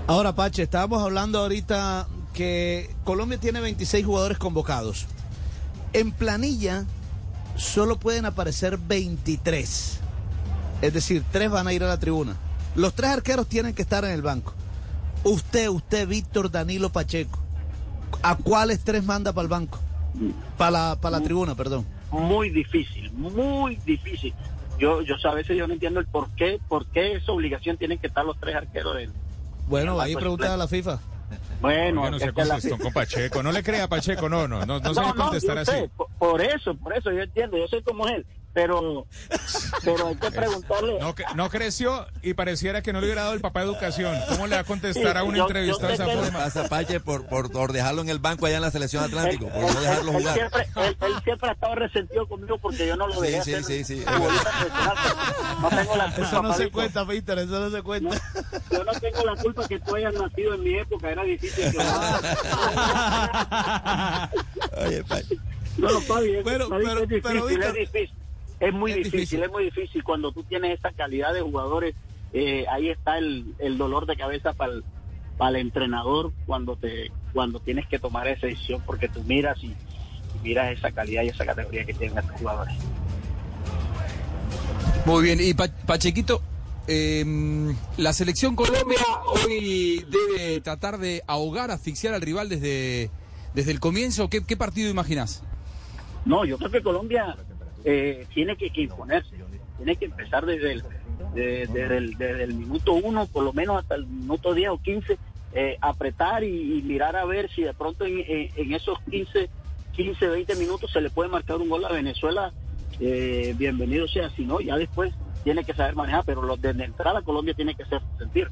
Ahora, 0.07 0.33
Pache, 0.33 0.63
estábamos 0.63 1.01
hablando 1.01 1.39
ahorita 1.39 2.07
que 2.33 2.89
Colombia 3.03 3.39
tiene 3.39 3.59
26 3.59 4.05
jugadores 4.05 4.37
convocados. 4.37 5.07
En 5.93 6.11
planilla 6.11 6.85
solo 7.55 7.99
pueden 7.99 8.25
aparecer 8.25 8.77
23. 8.77 10.01
Es 10.81 10.93
decir, 10.93 11.23
tres 11.31 11.49
van 11.49 11.67
a 11.67 11.73
ir 11.73 11.83
a 11.83 11.87
la 11.87 11.99
tribuna. 11.99 12.35
Los 12.75 12.93
tres 12.93 13.11
arqueros 13.11 13.47
tienen 13.47 13.73
que 13.73 13.81
estar 13.81 14.05
en 14.05 14.11
el 14.11 14.21
banco. 14.21 14.53
Usted, 15.23 15.67
usted, 15.67 16.07
Víctor 16.07 16.49
Danilo 16.51 16.89
Pacheco. 16.89 17.39
¿A 18.23 18.35
cuáles 18.35 18.83
tres 18.83 19.03
manda 19.03 19.33
para 19.33 19.43
el 19.43 19.49
banco? 19.49 19.79
Para 20.57 20.71
la, 20.71 20.95
para 20.99 21.19
la 21.19 21.23
tribuna, 21.23 21.55
perdón. 21.55 21.85
Muy 22.11 22.49
difícil, 22.49 23.11
muy 23.11 23.75
difícil. 23.85 24.33
Yo, 24.79 25.01
yo 25.01 25.15
a 25.29 25.33
veces 25.35 25.57
yo 25.57 25.67
no 25.67 25.73
entiendo 25.73 25.99
el 25.99 26.07
por 26.07 26.29
qué, 26.35 26.59
por 26.69 26.85
qué 26.87 27.13
esa 27.17 27.31
obligación 27.33 27.77
tienen 27.77 27.97
que 27.99 28.07
estar 28.07 28.25
los 28.25 28.39
tres 28.39 28.55
arqueros 28.55 28.95
del. 28.95 29.11
Bueno, 29.67 29.99
ahí 29.99 30.13
banco 30.13 30.21
pregunta 30.21 30.53
a 30.53 30.57
la 30.57 30.67
FIFA. 30.67 30.99
Bueno, 31.61 32.09
no 32.09 32.15
es 32.15 32.21
se 32.21 32.27
la- 32.27 32.33
contestó 32.33 32.77
con 32.79 32.93
Pacheco. 32.93 33.43
No 33.43 33.51
le 33.51 33.61
crea 33.61 33.83
a 33.83 33.87
Pacheco, 33.89 34.29
no, 34.29 34.47
no, 34.47 34.65
no, 34.65 34.79
no 34.79 34.93
se 34.93 35.01
va 35.01 35.09
a 35.09 35.13
contestar 35.13 35.55
yo 35.57 35.61
así. 35.61 35.71
sé, 35.71 35.89
por, 35.95 36.07
por 36.17 36.41
eso, 36.41 36.73
por 36.75 36.95
eso 36.97 37.11
yo 37.11 37.21
entiendo, 37.21 37.57
yo 37.57 37.67
soy 37.67 37.83
como 37.83 38.07
él, 38.07 38.25
pero, 38.53 39.05
pero 39.83 40.07
hay 40.07 40.15
que 40.15 40.31
preguntarle. 40.31 40.99
No, 40.99 41.15
no 41.35 41.49
creció 41.49 42.07
y 42.21 42.33
pareciera 42.33 42.81
que 42.81 42.91
no 42.93 42.99
le 42.99 43.07
hubiera 43.07 43.21
dado 43.23 43.33
el 43.33 43.41
papá 43.41 43.61
de 43.61 43.67
educación. 43.67 44.15
¿Cómo 44.27 44.47
le 44.47 44.55
va 44.55 44.61
a 44.61 44.65
contestar 44.65 45.17
a 45.17 45.23
un 45.23 45.31
Sí, 45.33 45.37
yo- 45.37 45.47
entrevistado 45.47 45.87
de 45.87 45.93
esa 45.93 46.05
forma? 46.05 46.39
pasa 46.39 46.67
Pache 46.67 46.99
por, 46.99 47.25
por, 47.27 47.51
por 47.51 47.71
dejarlo 47.73 48.01
en 48.01 48.09
el 48.09 48.19
banco 48.19 48.45
allá 48.45 48.57
en 48.57 48.61
la 48.63 48.71
selección 48.71 49.03
Atlántico, 49.03 49.45
Él- 49.45 49.51
por 49.51 49.61
no 49.61 49.67
él- 49.69 49.79
dejarlo 49.79 50.11
él 50.11 50.17
jugar. 50.19 50.33
siempre, 50.35 50.67
él, 50.75 50.97
él 51.01 51.13
siempre 51.23 51.49
ha 51.49 51.53
estado 51.53 51.75
resentido 51.75 52.27
conmigo 52.27 52.57
porque 52.57 52.87
yo 52.87 52.95
no 52.97 53.07
lo 53.07 53.13
Sí, 53.15 53.21
dejé 53.21 53.43
sí, 53.43 53.53
hacer 53.53 53.63
sí, 53.63 53.83
sí. 53.83 54.03
pero 54.05 54.19
No 55.61 55.69
tengo 55.69 55.95
la 55.95 56.05
culpa, 56.13 56.27
Eso 56.29 56.43
no 56.43 56.53
se 56.53 56.69
cuenta, 56.71 57.03
Víctor, 57.03 57.39
eso 57.39 57.59
no 57.59 57.69
se 57.69 57.81
cuenta. 57.83 58.21
Yo 58.71 58.83
no 58.83 58.91
tengo 58.93 59.23
la 59.23 59.35
culpa 59.41 59.67
que 59.67 59.79
tú 59.79 59.95
hayas 59.95 60.13
nacido 60.13 60.53
en 60.55 60.63
mi 60.63 60.75
época, 60.75 61.09
era 61.11 61.23
difícil. 61.23 61.71
Que... 61.71 61.77
Oye, 64.85 65.03
Pache. 65.03 65.37
No, 65.77 66.01
Fabi, 66.01 66.35
es, 66.35 66.43
Pero- 66.43 66.69
Fabi, 66.69 66.85
pero- 66.85 67.01
difícil, 67.01 67.21
pero, 67.23 67.45
Víctor, 67.45 67.77
es 67.77 67.91
difícil. 67.91 68.15
Es 68.59 68.73
muy 68.73 68.91
es 68.91 68.97
difícil, 68.97 69.19
difícil. 69.21 69.43
es 69.43 69.51
muy 69.51 69.63
difícil. 69.65 70.03
Cuando 70.03 70.31
tú 70.31 70.43
tienes 70.43 70.77
esa 70.77 70.91
calidad 70.91 71.33
de 71.33 71.41
jugadores, 71.41 71.95
eh, 72.33 72.65
ahí 72.71 72.89
está 72.89 73.17
el, 73.17 73.55
el 73.59 73.77
dolor 73.77 74.05
de 74.05 74.15
cabeza 74.17 74.53
para 74.53 74.73
el, 74.73 74.83
para 75.37 75.51
el 75.51 75.55
entrenador 75.57 76.33
cuando 76.45 76.75
te 76.75 77.11
cuando 77.33 77.59
tienes 77.59 77.87
que 77.87 77.99
tomar 77.99 78.27
esa 78.27 78.47
decisión 78.47 78.81
porque 78.85 79.07
tú 79.07 79.23
miras 79.23 79.63
y, 79.63 79.67
y 79.67 79.75
miras 80.43 80.75
esa 80.77 80.91
calidad 80.91 81.23
y 81.23 81.27
esa 81.29 81.45
categoría 81.45 81.85
que 81.85 81.93
tienen 81.93 82.17
estos 82.17 82.35
jugadores. 82.39 82.73
Muy 85.05 85.23
bien, 85.23 85.39
y 85.41 85.53
Pa- 85.53 85.69
Pachequito, 85.85 86.41
eh, 86.87 87.23
la 87.97 88.13
selección 88.13 88.55
Colombia 88.55 88.99
hoy 89.45 90.05
debe 90.09 90.59
tratar 90.61 90.97
de 90.97 91.23
ahogar, 91.27 91.71
asfixiar 91.71 92.13
al 92.13 92.21
rival 92.21 92.49
desde, 92.49 93.09
desde 93.53 93.71
el 93.71 93.79
comienzo. 93.79 94.29
¿Qué, 94.29 94.43
qué 94.45 94.57
partido 94.57 94.89
imaginás? 94.89 95.43
No, 96.25 96.45
yo 96.45 96.57
creo 96.57 96.69
que 96.71 96.83
Colombia 96.83 97.35
eh, 97.83 98.25
tiene 98.33 98.55
que, 98.55 98.71
imponerse, 98.81 99.35
tiene 99.77 99.95
que 99.95 100.05
empezar 100.05 100.45
desde 100.45 100.73
el, 100.73 100.83
desde, 101.33 101.67
desde 102.17 102.43
minuto 102.53 102.93
uno, 102.93 103.25
por 103.27 103.43
lo 103.43 103.53
menos 103.53 103.79
hasta 103.79 103.95
el 103.95 104.05
minuto 104.05 104.53
10 104.53 104.69
o 104.69 104.77
15, 104.77 105.17
eh, 105.53 105.77
apretar 105.81 106.43
y, 106.43 106.81
mirar 106.83 107.15
a 107.15 107.25
ver 107.25 107.49
si 107.49 107.63
de 107.63 107.73
pronto 107.73 108.05
en, 108.05 108.19
en- 108.27 108.73
esos 108.73 108.97
15, 109.09 109.49
15, 109.93 110.27
20 110.27 110.55
minutos 110.55 110.91
se 110.91 111.01
le 111.01 111.09
puede 111.09 111.29
marcar 111.29 111.57
un 111.57 111.69
gol 111.69 111.85
a 111.85 111.91
Venezuela. 111.91 112.51
eh, 112.99 113.53
bienvenido 113.57 114.07
sea, 114.07 114.29
si 114.31 114.45
no, 114.45 114.59
ya 114.59 114.77
después 114.77 115.13
tiene 115.43 115.63
que 115.63 115.73
saber 115.73 115.95
manejar, 115.95 116.23
pero 116.25 116.41
los 116.41 116.61
de 116.61 116.69
entrada 116.71 117.21
Colombia 117.21 117.53
tiene 117.53 117.73
que 117.73 117.85
ser 117.85 118.01
sentir. 118.17 118.47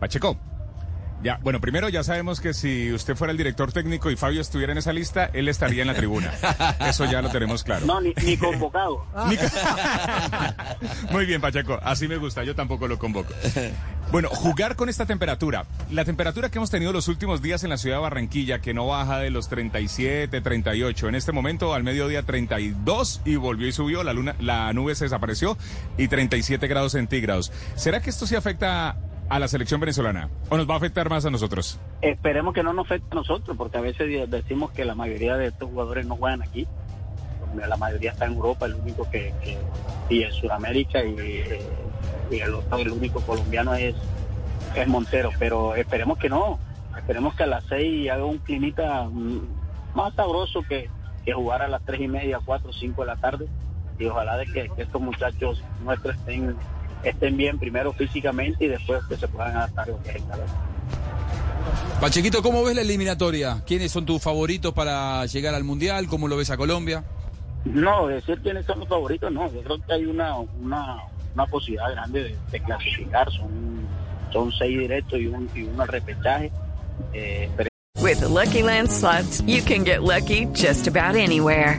Pacheco. 0.00 0.36
Ya, 1.24 1.38
bueno, 1.42 1.58
primero 1.58 1.88
ya 1.88 2.04
sabemos 2.04 2.38
que 2.38 2.52
si 2.52 2.92
usted 2.92 3.16
fuera 3.16 3.30
el 3.30 3.38
director 3.38 3.72
técnico 3.72 4.10
y 4.10 4.16
Fabio 4.16 4.42
estuviera 4.42 4.72
en 4.72 4.78
esa 4.78 4.92
lista, 4.92 5.30
él 5.32 5.48
estaría 5.48 5.80
en 5.80 5.88
la 5.88 5.94
tribuna. 5.94 6.30
Eso 6.86 7.06
ya 7.06 7.22
lo 7.22 7.30
tenemos 7.30 7.64
claro. 7.64 7.86
No, 7.86 7.98
ni, 7.98 8.12
ni 8.26 8.36
convocado. 8.36 9.06
Muy 11.10 11.24
bien, 11.24 11.40
Pacheco, 11.40 11.80
así 11.82 12.08
me 12.08 12.18
gusta, 12.18 12.44
yo 12.44 12.54
tampoco 12.54 12.88
lo 12.88 12.98
convoco. 12.98 13.32
Bueno, 14.12 14.28
jugar 14.28 14.76
con 14.76 14.90
esta 14.90 15.06
temperatura. 15.06 15.64
La 15.90 16.04
temperatura 16.04 16.50
que 16.50 16.58
hemos 16.58 16.70
tenido 16.70 16.92
los 16.92 17.08
últimos 17.08 17.40
días 17.40 17.64
en 17.64 17.70
la 17.70 17.78
ciudad 17.78 17.96
de 17.96 18.02
Barranquilla, 18.02 18.58
que 18.58 18.74
no 18.74 18.86
baja 18.86 19.18
de 19.18 19.30
los 19.30 19.48
37, 19.48 20.42
38. 20.42 21.08
En 21.08 21.14
este 21.14 21.32
momento, 21.32 21.72
al 21.72 21.84
mediodía 21.84 22.22
32 22.22 23.22
y 23.24 23.36
volvió 23.36 23.66
y 23.66 23.72
subió, 23.72 24.04
la, 24.04 24.12
luna, 24.12 24.36
la 24.40 24.70
nube 24.74 24.94
se 24.94 25.06
desapareció 25.06 25.56
y 25.96 26.08
37 26.08 26.68
grados 26.68 26.92
centígrados. 26.92 27.50
¿Será 27.76 28.02
que 28.02 28.10
esto 28.10 28.26
sí 28.26 28.36
afecta 28.36 28.98
a 29.28 29.38
la 29.38 29.48
selección 29.48 29.80
venezolana 29.80 30.28
o 30.48 30.56
nos 30.56 30.68
va 30.68 30.74
a 30.74 30.76
afectar 30.76 31.08
más 31.08 31.24
a 31.24 31.30
nosotros? 31.30 31.78
Esperemos 32.02 32.54
que 32.54 32.62
no 32.62 32.72
nos 32.72 32.86
afecte 32.86 33.08
a 33.12 33.14
nosotros, 33.16 33.56
porque 33.56 33.78
a 33.78 33.80
veces 33.80 34.30
decimos 34.30 34.70
que 34.72 34.84
la 34.84 34.94
mayoría 34.94 35.36
de 35.36 35.46
estos 35.46 35.70
jugadores 35.70 36.06
no 36.06 36.16
juegan 36.16 36.42
aquí. 36.42 36.66
La 37.54 37.76
mayoría 37.76 38.10
está 38.10 38.26
en 38.26 38.34
Europa, 38.34 38.66
el 38.66 38.74
único 38.74 39.08
que, 39.10 39.32
y 40.08 40.22
en 40.22 40.32
Sudamérica 40.32 41.04
y, 41.04 41.14
eh, 41.18 41.60
y 42.30 42.40
el 42.40 42.54
otro, 42.54 42.78
el 42.78 42.90
único 42.90 43.20
colombiano 43.20 43.74
es, 43.74 43.94
es 44.74 44.88
Montero. 44.88 45.30
Pero 45.38 45.74
esperemos 45.76 46.18
que 46.18 46.28
no, 46.28 46.58
esperemos 46.96 47.34
que 47.34 47.44
a 47.44 47.46
las 47.46 47.64
seis 47.64 48.10
haga 48.10 48.24
un 48.24 48.38
climita 48.38 49.04
mm, 49.04 49.40
más 49.94 50.14
sabroso 50.14 50.62
que, 50.68 50.90
que 51.24 51.32
jugar 51.32 51.62
a 51.62 51.68
las 51.68 51.82
tres 51.84 52.00
y 52.00 52.08
media, 52.08 52.40
cuatro, 52.44 52.72
cinco 52.72 53.02
de 53.02 53.06
la 53.06 53.16
tarde. 53.16 53.46
Y 53.98 54.06
ojalá 54.06 54.36
de 54.36 54.46
que 54.46 54.70
estos 54.76 55.00
muchachos 55.00 55.62
nuestros 55.84 56.16
estén, 56.16 56.56
estén 57.10 57.36
bien 57.36 57.58
primero 57.58 57.92
físicamente 57.92 58.64
y 58.64 58.68
después 58.68 59.02
que 59.08 59.16
se 59.16 59.28
puedan 59.28 59.56
adaptar 59.56 59.88
a 59.88 59.92
lo 59.92 60.02
que 60.02 60.10
es 60.10 60.16
el 60.16 60.26
calor. 60.26 60.46
Pachequito, 62.00 62.42
¿cómo 62.42 62.62
ves 62.64 62.74
la 62.74 62.82
eliminatoria? 62.82 63.62
¿Quiénes 63.66 63.92
son 63.92 64.04
tus 64.04 64.20
favoritos 64.20 64.72
para 64.74 65.24
llegar 65.26 65.54
al 65.54 65.64
Mundial? 65.64 66.06
¿Cómo 66.06 66.28
lo 66.28 66.36
ves 66.36 66.50
a 66.50 66.56
Colombia? 66.56 67.04
No, 67.64 68.08
decir 68.08 68.40
quiénes 68.42 68.66
son 68.66 68.80
los 68.80 68.88
favoritos, 68.88 69.32
no. 69.32 69.50
Yo 69.52 69.62
creo 69.62 69.80
que 69.80 69.92
hay 69.92 70.04
una, 70.04 70.36
una, 70.36 70.98
una 71.34 71.46
posibilidad 71.46 71.90
grande 71.92 72.24
de, 72.24 72.36
de 72.50 72.60
clasificar. 72.60 73.30
Son, 73.32 73.86
son 74.32 74.52
seis 74.52 74.78
directos 74.78 75.18
y 75.18 75.26
un, 75.28 75.48
y 75.54 75.68
al 75.80 75.88
repechaje. 75.88 76.52
Eh, 77.14 77.48
pero 77.56 77.68
With 78.02 78.20
the 78.20 78.28
Lucky 78.28 78.62
Land 78.62 78.90
slots, 78.90 79.42
you 79.46 79.62
can 79.62 79.82
get 79.84 80.02
lucky 80.02 80.46
just 80.52 80.86
about 80.86 81.16
anywhere. 81.16 81.78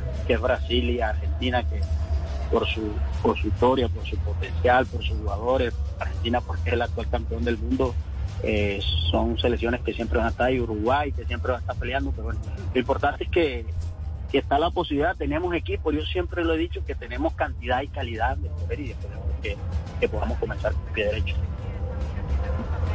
que 0.31 0.35
es 0.35 0.41
Brasil 0.41 0.89
y 0.89 1.01
Argentina 1.01 1.61
que 1.67 1.81
por 2.49 2.65
su, 2.65 2.93
por 3.21 3.37
su 3.37 3.49
historia, 3.49 3.89
por 3.89 4.05
su 4.05 4.15
potencial, 4.19 4.85
por 4.85 5.03
sus 5.03 5.17
jugadores, 5.17 5.73
Argentina 5.99 6.39
porque 6.39 6.69
es 6.69 6.73
el 6.73 6.81
actual 6.81 7.09
campeón 7.09 7.43
del 7.43 7.57
mundo, 7.57 7.93
eh, 8.43 8.79
son 9.11 9.37
selecciones 9.37 9.81
que 9.81 9.93
siempre 9.93 10.19
van 10.19 10.27
a 10.27 10.29
estar 10.29 10.47
ahí, 10.47 10.57
Uruguay 10.57 11.11
que 11.11 11.25
siempre 11.25 11.51
va 11.51 11.57
a 11.57 11.61
estar 11.61 11.75
peleando, 11.75 12.11
pero 12.11 12.23
bueno, 12.23 12.39
lo 12.73 12.79
importante 12.79 13.25
es 13.25 13.29
que, 13.29 13.65
que 14.31 14.37
está 14.37 14.57
la 14.57 14.71
posibilidad, 14.71 15.17
tenemos 15.17 15.53
equipo, 15.53 15.91
yo 15.91 16.01
siempre 16.05 16.45
lo 16.45 16.53
he 16.53 16.57
dicho 16.57 16.81
que 16.85 16.95
tenemos 16.95 17.33
cantidad 17.33 17.81
y 17.81 17.89
calidad 17.89 18.37
de 18.37 18.49
poder 18.49 18.79
y 18.79 18.91
esperemos 18.91 19.25
que, 19.41 19.57
que 19.99 20.07
podamos 20.07 20.37
comenzar 20.39 20.71
con 20.71 20.93
pie 20.93 21.07
derecho. 21.07 21.35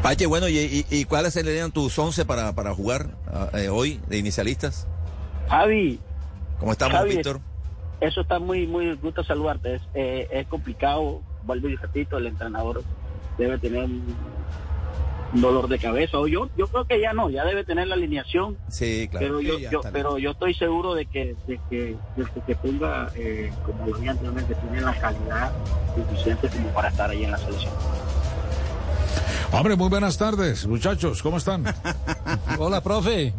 Pache, 0.02 0.24
bueno, 0.24 0.48
¿y, 0.48 0.56
y, 0.56 0.86
y 0.88 1.04
cuáles 1.04 1.34
serían 1.34 1.70
tus 1.70 1.98
11 1.98 2.24
para, 2.24 2.54
para 2.54 2.74
jugar 2.74 3.10
ah, 3.26 3.50
eh, 3.52 3.68
hoy 3.68 4.00
de 4.08 4.16
inicialistas? 4.16 4.88
Javi, 5.50 6.00
¿Cómo 6.58 6.72
estamos, 6.72 6.96
Javi, 6.96 7.16
Víctor? 7.16 7.40
Eso 8.00 8.20
está 8.20 8.38
muy, 8.38 8.66
muy 8.66 8.94
gusto 8.96 9.24
saludarte. 9.24 9.76
Es, 9.76 9.82
eh, 9.94 10.28
es 10.30 10.46
complicado, 10.46 11.22
vuelvo 11.44 11.68
y 11.68 11.76
repito, 11.76 12.18
el 12.18 12.26
entrenador 12.26 12.82
debe 13.38 13.58
tener 13.58 13.84
un 13.84 15.40
dolor 15.40 15.68
de 15.68 15.78
cabeza. 15.78 16.18
O 16.18 16.26
yo, 16.26 16.48
yo 16.56 16.68
creo 16.68 16.84
que 16.84 17.00
ya 17.00 17.12
no, 17.12 17.30
ya 17.30 17.44
debe 17.44 17.64
tener 17.64 17.88
la 17.88 17.94
alineación. 17.94 18.56
Sí, 18.68 19.08
claro. 19.10 19.26
Pero 19.26 19.40
yo, 19.40 19.58
yo, 19.58 19.80
pero 19.92 20.18
yo 20.18 20.32
estoy 20.32 20.54
seguro 20.54 20.94
de 20.94 21.06
que, 21.06 21.36
de 21.46 21.60
que, 21.68 21.96
de 22.16 22.24
que, 22.34 22.40
que 22.46 22.56
ponga, 22.56 23.10
eh, 23.14 23.52
como 23.64 23.86
lo 23.86 23.96
dije 23.96 24.10
anteriormente, 24.10 24.54
tiene 24.54 24.80
la 24.80 24.94
calidad 24.94 25.52
suficiente 25.94 26.48
como 26.48 26.68
para 26.70 26.88
estar 26.88 27.10
ahí 27.10 27.24
en 27.24 27.30
la 27.30 27.38
selección. 27.38 27.72
Hombre, 29.52 29.76
muy 29.76 29.88
buenas 29.88 30.18
tardes, 30.18 30.66
muchachos, 30.66 31.22
¿cómo 31.22 31.36
están? 31.38 31.64
Hola, 32.58 32.82
profe. 32.82 33.32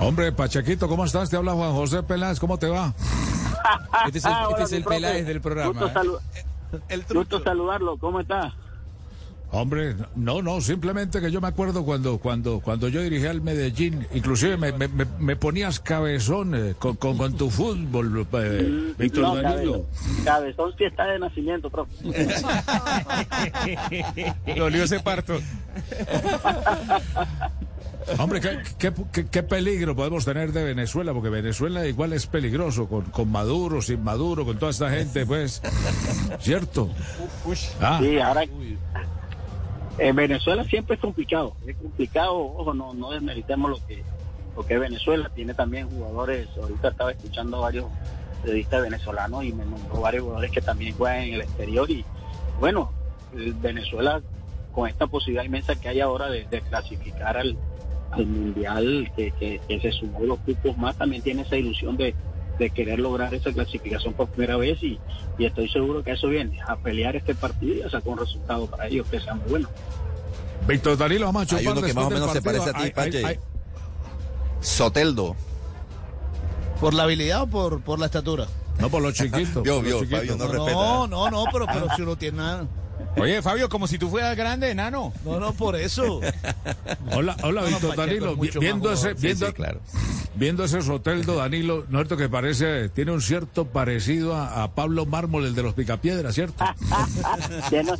Hombre, 0.00 0.32
Pachequito, 0.32 0.88
¿cómo 0.88 1.04
estás? 1.04 1.30
Te 1.30 1.36
habla 1.36 1.52
Juan 1.52 1.72
José 1.72 2.02
Peláez, 2.02 2.40
¿cómo 2.40 2.58
te 2.58 2.68
va? 2.68 2.92
Este 4.06 4.18
es 4.18 4.24
el, 4.26 4.32
Hola, 4.32 4.48
este 4.50 4.62
es 4.64 4.72
el. 4.72 4.84
Peláez 4.84 5.26
del 5.26 5.40
programa. 5.40 5.80
Gusto, 5.80 6.20
¿eh? 6.90 7.02
gusto 7.14 7.42
saludarlo, 7.42 7.96
¿cómo 7.96 8.20
está? 8.20 8.52
Hombre, 9.52 9.94
no, 10.16 10.42
no, 10.42 10.60
simplemente 10.60 11.18
que 11.20 11.30
yo 11.30 11.40
me 11.40 11.46
acuerdo 11.48 11.84
cuando, 11.84 12.18
cuando, 12.18 12.60
cuando 12.60 12.88
yo 12.88 13.00
dirigía 13.00 13.30
al 13.30 13.40
Medellín, 13.40 14.06
inclusive 14.12 14.56
me, 14.58 14.72
me, 14.72 14.88
me- 14.88 15.06
me 15.18 15.36
ponías 15.36 15.78
cabezón 15.80 16.54
eh, 16.54 16.74
con, 16.78 16.96
con, 16.96 17.16
con 17.16 17.34
tu 17.36 17.48
fútbol, 17.50 18.26
eh, 18.34 18.94
Víctor 18.98 19.22
No, 19.22 19.36
Danilo. 19.36 19.86
cabe- 20.24 20.26
cabezón 20.56 20.72
sí 20.76 20.84
está 20.84 21.04
de 21.06 21.18
nacimiento, 21.20 21.70
profe. 21.70 21.92
Dolió 24.58 24.84
ese 24.84 25.00
parto. 25.00 25.38
Hombre, 28.18 28.40
¿qué, 28.40 28.58
qué, 28.78 28.92
qué- 29.12 29.26
qué 29.28 29.42
peligro 29.42 29.94
podemos 29.96 30.24
tener 30.24 30.52
de 30.52 30.64
Venezuela, 30.64 31.12
porque 31.12 31.28
Venezuela 31.30 31.86
igual 31.86 32.12
es 32.12 32.26
peligroso, 32.26 32.88
con, 32.88 33.02
con 33.06 33.30
Maduro, 33.30 33.80
sin 33.82 34.02
Maduro, 34.04 34.44
con 34.44 34.58
toda 34.58 34.70
esta 34.70 34.90
gente, 34.90 35.24
pues, 35.26 35.62
¿cierto? 36.40 36.90
Ah. 37.80 37.98
Sí, 38.02 38.18
ahora 38.18 38.44
en 39.98 40.16
Venezuela 40.16 40.64
siempre 40.64 40.96
es 40.96 41.00
complicado, 41.00 41.54
es 41.66 41.76
complicado, 41.76 42.34
ojo, 42.36 42.74
no, 42.74 42.94
no 42.94 43.10
desmeritemos 43.12 43.70
lo 43.70 43.86
que, 43.86 44.02
lo 44.56 44.66
que 44.66 44.74
es 44.74 44.80
Venezuela, 44.80 45.30
tiene 45.34 45.54
también 45.54 45.88
jugadores, 45.88 46.48
ahorita 46.60 46.88
estaba 46.88 47.12
escuchando 47.12 47.60
varios 47.60 47.86
periodistas 48.42 48.82
venezolanos 48.82 49.44
y 49.44 49.52
me 49.52 49.64
nombró 49.64 50.00
varios 50.00 50.24
jugadores 50.24 50.50
que 50.50 50.60
también 50.60 50.94
juegan 50.96 51.20
en 51.22 51.34
el 51.34 51.40
exterior 51.42 51.90
y 51.90 52.04
bueno, 52.60 52.92
el 53.34 53.54
Venezuela 53.54 54.20
con 54.72 54.88
esta 54.88 55.06
posibilidad 55.06 55.44
inmensa 55.44 55.76
que 55.76 55.88
hay 55.88 56.00
ahora 56.00 56.28
de, 56.28 56.44
de 56.46 56.60
clasificar 56.62 57.36
al, 57.36 57.56
al 58.14 58.26
mundial, 58.26 59.10
que, 59.16 59.30
que, 59.32 59.60
que 59.68 59.80
se 59.80 59.92
sumó 59.92 60.20
dos 60.26 60.38
cupos 60.40 60.76
más, 60.78 60.96
también 60.96 61.22
tiene 61.22 61.42
esa 61.42 61.56
ilusión 61.56 61.96
de, 61.96 62.14
de 62.58 62.70
querer 62.70 62.98
lograr 63.00 63.34
esa 63.34 63.52
clasificación 63.52 64.14
por 64.14 64.28
primera 64.28 64.56
vez 64.56 64.82
y, 64.82 64.98
y 65.38 65.44
estoy 65.44 65.68
seguro 65.68 66.02
que 66.02 66.12
eso 66.12 66.28
viene, 66.28 66.58
a 66.66 66.76
pelear 66.76 67.16
este 67.16 67.34
partido 67.34 67.74
y 67.74 67.82
a 67.82 67.90
sacar 67.90 68.08
un 68.12 68.18
resultado 68.18 68.66
para 68.66 68.86
ellos 68.86 69.06
que 69.10 69.20
sea 69.20 69.34
muy 69.34 69.48
bueno. 69.50 69.68
Víctor 70.66 70.96
Danilo, 70.96 71.26
vamos 71.26 71.52
a 71.52 71.56
Hay 71.56 71.66
uno 71.66 71.82
que 71.82 71.92
más 71.92 72.06
o 72.06 72.10
menos 72.10 72.32
se 72.32 72.40
parece 72.42 72.70
a 72.70 72.72
ti, 72.72 72.90
Pache. 72.90 73.38
Soteldo. 74.60 75.36
¿Por 76.80 76.94
la 76.94 77.04
habilidad 77.04 77.42
o 77.42 77.46
por, 77.46 77.80
por 77.82 77.98
la 77.98 78.06
estatura? 78.06 78.46
No, 78.78 78.88
por 78.88 79.02
los 79.02 79.14
chiquitos. 79.14 79.62
Vio, 79.62 79.80
chiquitos. 79.82 80.08
Fabio 80.10 80.36
no 80.36 80.46
No, 80.46 80.52
respeta. 80.52 80.72
no, 80.72 81.06
no, 81.06 81.30
no, 81.30 81.44
pero, 81.52 81.66
pero 81.66 81.86
si 81.96 82.02
uno 82.02 82.16
tiene 82.16 82.38
nada. 82.38 82.66
Oye, 83.16 83.42
Fabio, 83.42 83.68
como 83.68 83.86
si 83.86 83.96
tú 83.98 84.08
fueras 84.10 84.36
grande, 84.36 84.70
enano. 84.70 85.12
No, 85.24 85.38
no, 85.38 85.52
por 85.52 85.76
eso. 85.76 86.20
Hola, 87.12 87.36
hola, 87.42 87.60
No, 87.62 87.66
Víctor 87.68 87.96
Danilo. 87.96 88.36
es 88.42 88.58
Viendo 88.58 88.92
ese, 88.92 89.14
viendo, 89.14 89.46
Sí, 89.46 89.50
sí, 89.50 89.52
claro. 89.54 89.80
viendo 90.34 90.64
ese 90.64 90.82
Soteldo, 90.82 91.36
Danilo, 91.36 91.84
¿no 91.88 92.00
es 92.00 92.08
cierto 92.08 92.16
que 92.16 92.28
parece, 92.28 92.88
tiene 92.88 93.12
un 93.12 93.20
cierto 93.20 93.66
parecido 93.66 94.34
a, 94.34 94.64
a 94.64 94.74
Pablo 94.74 95.06
Mármol, 95.06 95.44
el 95.46 95.54
de 95.54 95.62
los 95.62 95.74
Picapiedras, 95.74 96.34
¿cierto? 96.34 96.64
tiene, 97.70 97.92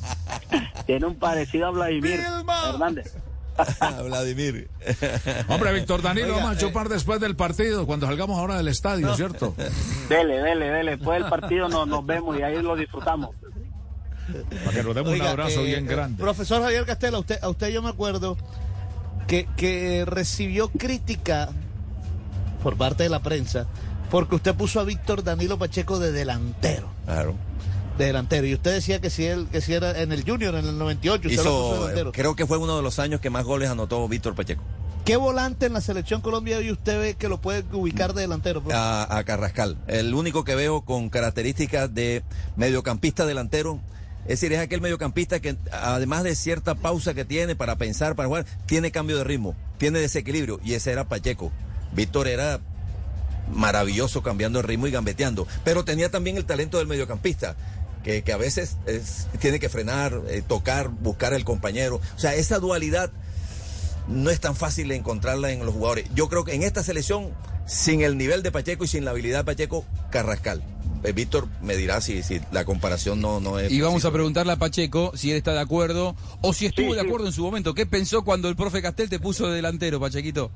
tiene 0.86 1.06
un 1.06 1.14
parecido 1.16 1.66
a 1.66 1.70
Vladimir 1.70 2.20
Hernández. 2.68 3.14
Vladimir. 4.04 4.68
Hombre, 5.46 5.72
Víctor 5.74 6.02
Danilo, 6.02 6.26
Oiga, 6.26 6.38
vamos 6.38 6.56
a 6.56 6.58
chupar 6.60 6.88
después 6.88 7.20
del 7.20 7.36
partido, 7.36 7.86
cuando 7.86 8.06
salgamos 8.06 8.36
ahora 8.36 8.56
del 8.56 8.66
estadio, 8.66 9.14
¿cierto? 9.14 9.54
Dele, 10.08 10.38
dele, 10.42 10.70
dele. 10.70 10.90
Después 10.96 11.20
del 11.20 11.30
partido 11.30 11.68
nos, 11.68 11.86
nos 11.86 12.04
vemos 12.04 12.36
y 12.36 12.42
ahí 12.42 12.60
lo 12.60 12.74
disfrutamos. 12.74 13.30
Para 14.64 14.76
que 14.76 14.82
nos 14.82 14.94
demos 14.94 15.12
un 15.12 15.22
abrazo 15.22 15.60
eh, 15.60 15.64
bien 15.64 15.84
eh, 15.86 15.88
grande. 15.88 16.22
Profesor 16.22 16.62
Javier 16.62 16.84
Castela, 16.86 17.18
usted, 17.18 17.38
a 17.42 17.48
usted 17.48 17.68
yo 17.68 17.82
me 17.82 17.90
acuerdo 17.90 18.36
que, 19.26 19.48
que 19.56 20.04
recibió 20.06 20.68
crítica 20.68 21.50
por 22.62 22.76
parte 22.76 23.02
de 23.02 23.08
la 23.08 23.20
prensa 23.20 23.66
porque 24.10 24.36
usted 24.36 24.54
puso 24.54 24.80
a 24.80 24.84
Víctor 24.84 25.24
Danilo 25.24 25.58
Pacheco 25.58 25.98
de 25.98 26.12
delantero. 26.12 26.88
Claro. 27.04 27.34
De 27.98 28.06
delantero. 28.06 28.46
Y 28.46 28.54
usted 28.54 28.72
decía 28.74 29.00
que 29.00 29.10
si 29.10 29.24
él, 29.26 29.48
que 29.50 29.60
si 29.60 29.74
era 29.74 30.00
en 30.00 30.12
el 30.12 30.24
Junior, 30.24 30.54
en 30.54 30.66
el 30.66 30.78
98, 30.78 31.28
usted 31.28 31.42
lo 31.42 31.42
puso 31.42 31.52
de 31.52 31.74
Hizo, 31.74 31.80
delantero. 31.80 32.12
creo 32.12 32.36
que 32.36 32.46
fue 32.46 32.58
uno 32.58 32.76
de 32.76 32.82
los 32.82 32.98
años 32.98 33.20
que 33.20 33.30
más 33.30 33.44
goles 33.44 33.70
anotó 33.70 34.06
Víctor 34.08 34.34
Pacheco. 34.34 34.62
¿Qué 35.04 35.16
volante 35.16 35.66
en 35.66 35.72
la 35.72 35.80
selección 35.80 36.20
Colombia 36.22 36.58
hoy 36.58 36.70
usted 36.70 36.98
ve 36.98 37.14
que 37.14 37.28
lo 37.28 37.40
puede 37.40 37.64
ubicar 37.72 38.14
de 38.14 38.22
delantero? 38.22 38.62
a 38.70 39.22
Carrascal. 39.26 39.76
El 39.86 40.14
único 40.14 40.44
que 40.44 40.54
veo 40.54 40.82
con 40.82 41.10
características 41.10 41.92
de 41.92 42.22
mediocampista 42.56 43.26
delantero. 43.26 43.80
Es 44.24 44.40
decir, 44.40 44.52
es 44.52 44.58
aquel 44.60 44.80
mediocampista 44.80 45.40
que 45.40 45.56
además 45.70 46.22
de 46.24 46.34
cierta 46.34 46.74
pausa 46.74 47.12
que 47.14 47.24
tiene 47.24 47.56
para 47.56 47.76
pensar, 47.76 48.16
para 48.16 48.26
jugar, 48.28 48.46
tiene 48.66 48.90
cambio 48.90 49.18
de 49.18 49.24
ritmo, 49.24 49.54
tiene 49.78 49.98
desequilibrio. 50.00 50.60
Y 50.64 50.74
ese 50.74 50.92
era 50.92 51.04
Pacheco. 51.08 51.52
Víctor 51.92 52.28
era 52.28 52.60
maravilloso 53.52 54.22
cambiando 54.22 54.60
de 54.60 54.66
ritmo 54.68 54.86
y 54.86 54.90
gambeteando. 54.90 55.46
Pero 55.64 55.84
tenía 55.84 56.10
también 56.10 56.36
el 56.36 56.44
talento 56.46 56.78
del 56.78 56.86
mediocampista. 56.86 57.56
Que, 58.02 58.22
a 58.32 58.36
veces 58.36 58.76
es- 58.86 59.28
tiene 59.40 59.58
que 59.58 59.70
frenar, 59.70 60.20
eh, 60.28 60.42
tocar, 60.46 60.88
buscar 60.90 61.32
al 61.32 61.42
compañero. 61.44 62.02
O 62.16 62.18
sea, 62.18 62.34
esa 62.34 62.58
dualidad 62.58 63.10
no 64.08 64.28
es 64.28 64.40
tan 64.40 64.54
fácil 64.54 64.90
encontrarla 64.92 65.52
en 65.52 65.64
los 65.64 65.74
jugadores. 65.74 66.04
Yo 66.14 66.28
creo 66.28 66.44
que 66.44 66.54
en 66.54 66.62
esta 66.62 66.82
selección, 66.82 67.30
sin 67.66 68.02
el 68.02 68.18
nivel 68.18 68.42
de 68.42 68.52
Pacheco 68.52 68.84
y 68.84 68.88
sin 68.88 69.06
la 69.06 69.12
habilidad 69.12 69.38
de 69.38 69.44
Pacheco, 69.44 69.86
Carrascal. 70.10 70.62
Eh, 71.04 71.12
Víctor 71.12 71.46
me 71.62 71.76
dirá 71.76 72.00
si, 72.00 72.22
si 72.22 72.40
la 72.50 72.64
comparación 72.64 73.20
no, 73.20 73.38
no 73.38 73.58
es. 73.58 73.70
Y 73.70 73.80
vamos 73.80 74.04
a 74.06 74.10
preguntarle 74.10 74.52
a 74.52 74.56
Pacheco 74.56 75.12
si 75.14 75.30
él 75.30 75.36
está 75.36 75.52
de 75.52 75.60
acuerdo 75.60 76.16
o 76.40 76.52
si 76.54 76.66
estuvo 76.66 76.88
Sí, 76.90 76.94
de 76.94 77.00
sí. 77.02 77.06
acuerdo 77.06 77.26
en 77.26 77.32
su 77.32 77.42
momento. 77.42 77.74
¿Qué 77.74 77.84
pensó 77.86 78.24
cuando 78.24 78.48
el 78.48 78.56
profe 78.56 78.80
Castel 78.82 79.08
te 79.10 79.20
puso 79.20 79.46
de 79.48 79.56
delantero, 79.56 80.00
Pachequito? 80.00 80.50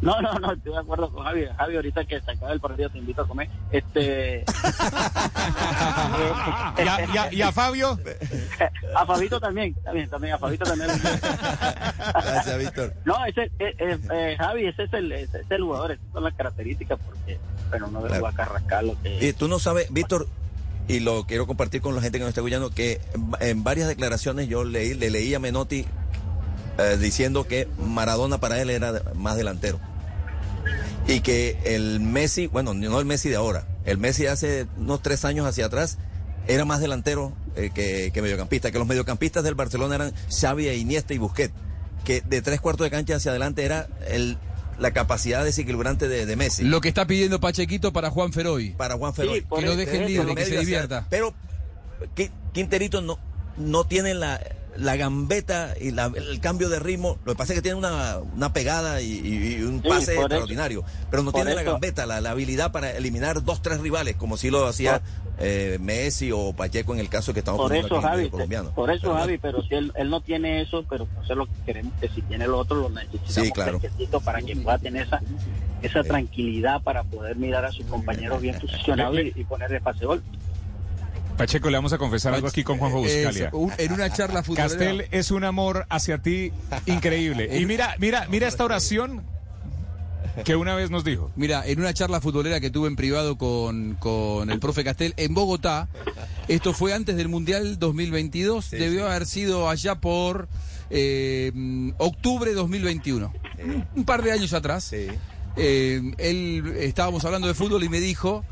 No, 0.00 0.20
no, 0.22 0.32
no, 0.38 0.52
estoy 0.52 0.72
de 0.72 0.78
acuerdo 0.78 1.10
con 1.10 1.24
Javi. 1.24 1.46
Javi, 1.56 1.76
ahorita 1.76 2.04
que 2.04 2.20
se 2.20 2.30
acaba 2.30 2.52
el 2.52 2.60
partido 2.60 2.88
te 2.90 2.98
invito 2.98 3.22
a 3.22 3.26
comer. 3.28 3.48
Este. 3.72 4.44
¿Y 6.78 6.82
a, 6.88 7.04
y 7.14 7.16
a- 7.18 7.32
y 7.34 7.42
a 7.42 7.52
Fabio? 7.52 7.98
a 8.94 9.06
Fabito 9.06 9.40
también, 9.40 9.74
también, 9.84 10.08
también, 10.08 10.34
a 10.34 10.38
Fabito 10.38 10.64
también. 10.64 10.90
Gracias, 12.14 12.58
Víctor. 12.58 12.94
No, 13.04 13.24
ese, 13.24 13.42
eh, 13.58 13.74
eh, 13.78 13.98
eh, 14.12 14.36
Javi, 14.38 14.66
ese 14.66 14.84
es, 14.84 14.92
el, 14.92 15.10
ese 15.12 15.40
es 15.40 15.50
el 15.50 15.62
jugador, 15.62 15.92
esas 15.92 16.04
son 16.12 16.24
las 16.24 16.34
características, 16.34 16.98
porque, 17.04 17.38
pero 17.70 17.88
no 17.88 18.02
Claro. 18.02 18.26
a 18.26 18.32
Carrascal 18.32 18.86
lo 18.88 19.02
que. 19.02 19.26
Y 19.28 19.32
tú 19.32 19.48
no 19.48 19.58
sabes, 19.58 19.92
Víctor, 19.92 20.28
y 20.86 21.00
lo 21.00 21.24
quiero 21.26 21.46
compartir 21.46 21.82
con 21.82 21.94
la 21.94 22.00
gente 22.00 22.18
que 22.18 22.22
nos 22.24 22.28
está 22.30 22.40
escuchando, 22.40 22.70
que 22.70 23.00
en- 23.14 23.30
en 23.48 23.64
varias 23.64 23.88
declaraciones 23.88 24.48
yo 24.48 24.64
leí, 24.64 24.94
le 24.94 25.10
leí 25.10 25.34
a 25.34 25.38
Menotti 25.38 25.84
eh, 26.78 26.96
diciendo 26.98 27.46
que 27.46 27.68
Maradona 27.78 28.38
para 28.38 28.60
él 28.60 28.70
era 28.70 29.02
más 29.14 29.36
delantero. 29.36 29.78
Y 31.06 31.20
que 31.20 31.58
el 31.64 32.00
Messi, 32.00 32.46
bueno, 32.48 32.74
no 32.74 32.98
el 33.00 33.06
Messi 33.06 33.28
de 33.30 33.36
ahora, 33.36 33.66
el 33.84 33.96
Messi 33.98 34.24
de 34.24 34.28
hace 34.28 34.66
unos 34.76 35.00
tres 35.02 35.24
años 35.24 35.46
hacia 35.46 35.66
atrás 35.66 35.96
era 36.46 36.64
más 36.64 36.80
delantero 36.80 37.32
eh, 37.56 37.70
que, 37.74 38.10
que 38.12 38.22
mediocampista, 38.22 38.70
que 38.70 38.78
los 38.78 38.86
mediocampistas 38.86 39.42
del 39.44 39.54
Barcelona 39.54 39.94
eran 39.94 40.12
Xavi, 40.30 40.68
e 40.68 40.76
Iniesta 40.76 41.14
y 41.14 41.18
Busquets, 41.18 41.54
que 42.04 42.20
de 42.20 42.42
tres 42.42 42.60
cuartos 42.60 42.84
de 42.84 42.90
cancha 42.90 43.16
hacia 43.16 43.30
adelante 43.30 43.64
era 43.64 43.88
el, 44.08 44.36
la 44.78 44.90
capacidad 44.92 45.44
desequilibrante 45.44 46.08
de, 46.08 46.26
de 46.26 46.36
Messi. 46.36 46.64
Lo 46.64 46.80
que 46.82 46.88
está 46.88 47.06
pidiendo 47.06 47.40
Pachequito 47.40 47.92
para 47.92 48.10
Juan 48.10 48.32
Feroy. 48.34 48.70
para 48.70 48.96
Juan 48.96 49.14
Feroy. 49.14 49.40
Sí, 49.40 49.46
Que 49.56 49.62
lo 49.66 49.76
dejen 49.76 50.06
libre, 50.06 50.34
que 50.34 50.42
se 50.42 50.48
hacia- 50.50 50.60
divierta. 50.60 51.06
Pero 51.08 51.34
Qui- 52.14 52.30
Quinterito 52.52 53.00
no, 53.00 53.18
no 53.56 53.84
tiene 53.86 54.12
la, 54.14 54.40
la 54.78 54.96
gambeta 54.96 55.74
y 55.80 55.90
la- 55.90 56.12
el 56.14 56.40
cambio 56.40 56.68
de 56.68 56.78
ritmo. 56.78 57.18
Lo 57.24 57.32
que 57.32 57.38
pasa 57.38 57.52
es 57.52 57.58
que 57.58 57.62
tiene 57.62 57.76
una, 57.78 58.18
una 58.18 58.52
pegada 58.52 59.00
y, 59.02 59.60
un 59.62 59.82
Sí, 59.82 59.88
pase 59.88 60.12
eso- 60.12 60.20
extraordinario. 60.22 60.84
pero 61.10 61.22
no 61.24 61.32
por 61.32 61.40
tiene 61.42 61.54
la 61.56 61.62
gambeta, 61.64 62.06
la, 62.06 62.20
la 62.20 62.30
habilidad 62.30 62.70
para 62.70 62.92
eliminar 62.92 63.42
dos, 63.44 63.60
tres 63.60 63.80
rivales, 63.80 64.14
como 64.16 64.36
si 64.36 64.50
lo 64.50 64.66
hacía 64.66 65.02
eh, 65.40 65.78
Messi 65.80 66.30
o 66.32 66.52
Pacheco 66.52 66.94
en 66.94 67.00
el 67.00 67.08
caso 67.08 67.32
que 67.32 67.40
estamos 67.40 67.60
por 67.60 67.74
eso 67.74 67.86
aquí 67.86 67.94
en 67.94 68.02
Javi 68.02 68.30
colombiano. 68.30 68.70
por 68.70 68.90
eso 68.90 69.02
Pero 69.02 69.14
Javi 69.14 69.38
pero 69.38 69.62
si 69.62 69.74
él, 69.74 69.92
él 69.94 70.10
no 70.10 70.20
tiene 70.20 70.62
eso 70.62 70.84
pero 70.90 71.06
eso 71.22 71.32
es 71.32 71.36
lo 71.38 71.46
que 71.46 71.52
queremos 71.64 71.92
que 72.00 72.08
si 72.08 72.22
tiene 72.22 72.48
lo 72.48 72.58
otro 72.58 72.76
lo 72.76 72.88
necesitamos 72.88 73.32
Sí, 73.34 73.52
claro. 73.52 73.80
para 74.24 74.42
que 74.42 74.56
pueda 74.56 74.78
tener 74.78 75.06
esa 75.06 75.20
esa 75.80 76.02
tranquilidad 76.02 76.82
para 76.82 77.04
poder 77.04 77.36
mirar 77.36 77.64
a 77.64 77.70
sus 77.70 77.86
compañeros 77.86 78.40
bien 78.42 78.58
posicionados 78.60 79.16
y, 79.20 79.32
y 79.36 79.44
ponerle 79.44 79.80
pase 79.80 80.06
gol 80.06 80.22
Pacheco, 81.38 81.70
le 81.70 81.78
vamos 81.78 81.92
a 81.94 81.98
confesar 81.98 82.34
algo 82.34 82.48
aquí 82.48 82.62
con 82.64 82.78
Juanjo 82.78 82.98
Buscalia. 82.98 83.48
Eso, 83.48 83.56
un- 83.56 83.72
en 83.78 83.92
una 83.92 84.12
charla 84.12 84.42
futbolera. 84.42 84.68
Castel 84.68 85.06
es 85.10 85.30
un 85.30 85.44
amor 85.44 85.86
hacia 85.88 86.18
ti 86.18 86.52
increíble. 86.86 87.58
Y 87.58 87.64
mira, 87.64 87.94
mira, 87.98 88.26
mira 88.28 88.48
esta 88.48 88.64
oración 88.64 89.22
que 90.44 90.54
una 90.56 90.74
vez 90.74 90.90
nos 90.90 91.04
dijo. 91.04 91.30
Mira, 91.36 91.66
en 91.66 91.80
una 91.80 91.92
charla 91.94 92.20
futbolera 92.20 92.60
que 92.60 92.70
tuve 92.70 92.88
en 92.88 92.96
privado 92.96 93.38
con, 93.38 93.94
con 94.00 94.50
el 94.50 94.58
profe 94.60 94.84
Castel 94.84 95.14
en 95.16 95.32
Bogotá, 95.34 95.88
esto 96.48 96.72
fue 96.72 96.92
antes 96.92 97.16
del 97.16 97.28
Mundial 97.28 97.78
2022, 97.78 98.70
debió 98.70 99.06
haber 99.08 99.26
sido 99.26 99.68
allá 99.68 99.96
por 99.96 100.48
eh, 100.90 101.92
octubre 101.98 102.52
2021, 102.52 103.32
un, 103.64 103.86
un 103.96 104.04
par 104.04 104.22
de 104.22 104.32
años 104.32 104.52
atrás. 104.52 104.92
Eh, 104.92 106.12
él 106.18 106.74
estábamos 106.78 107.24
hablando 107.24 107.48
de 107.48 107.54
fútbol 107.54 107.82
y 107.82 107.88
me 107.88 107.98
dijo 108.00 108.44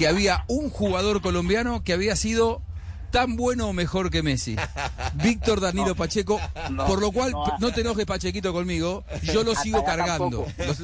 que 0.00 0.08
había 0.08 0.44
un 0.48 0.70
jugador 0.70 1.20
colombiano 1.20 1.84
que 1.84 1.92
había 1.92 2.16
sido 2.16 2.62
tan 3.10 3.36
bueno 3.36 3.68
o 3.68 3.72
mejor 3.74 4.08
que 4.10 4.22
Messi. 4.22 4.56
Víctor 5.14 5.60
Danilo 5.60 5.94
Pacheco, 5.94 6.40
no, 6.70 6.86
por 6.86 7.02
lo 7.02 7.12
cual 7.12 7.32
no, 7.32 7.44
no 7.58 7.70
te 7.70 7.82
enojes 7.82 8.06
Pachequito 8.06 8.54
conmigo, 8.54 9.04
yo 9.24 9.44
lo 9.44 9.54
sigo 9.62 9.84
cargando. 9.84 10.46
Los- 10.58 10.80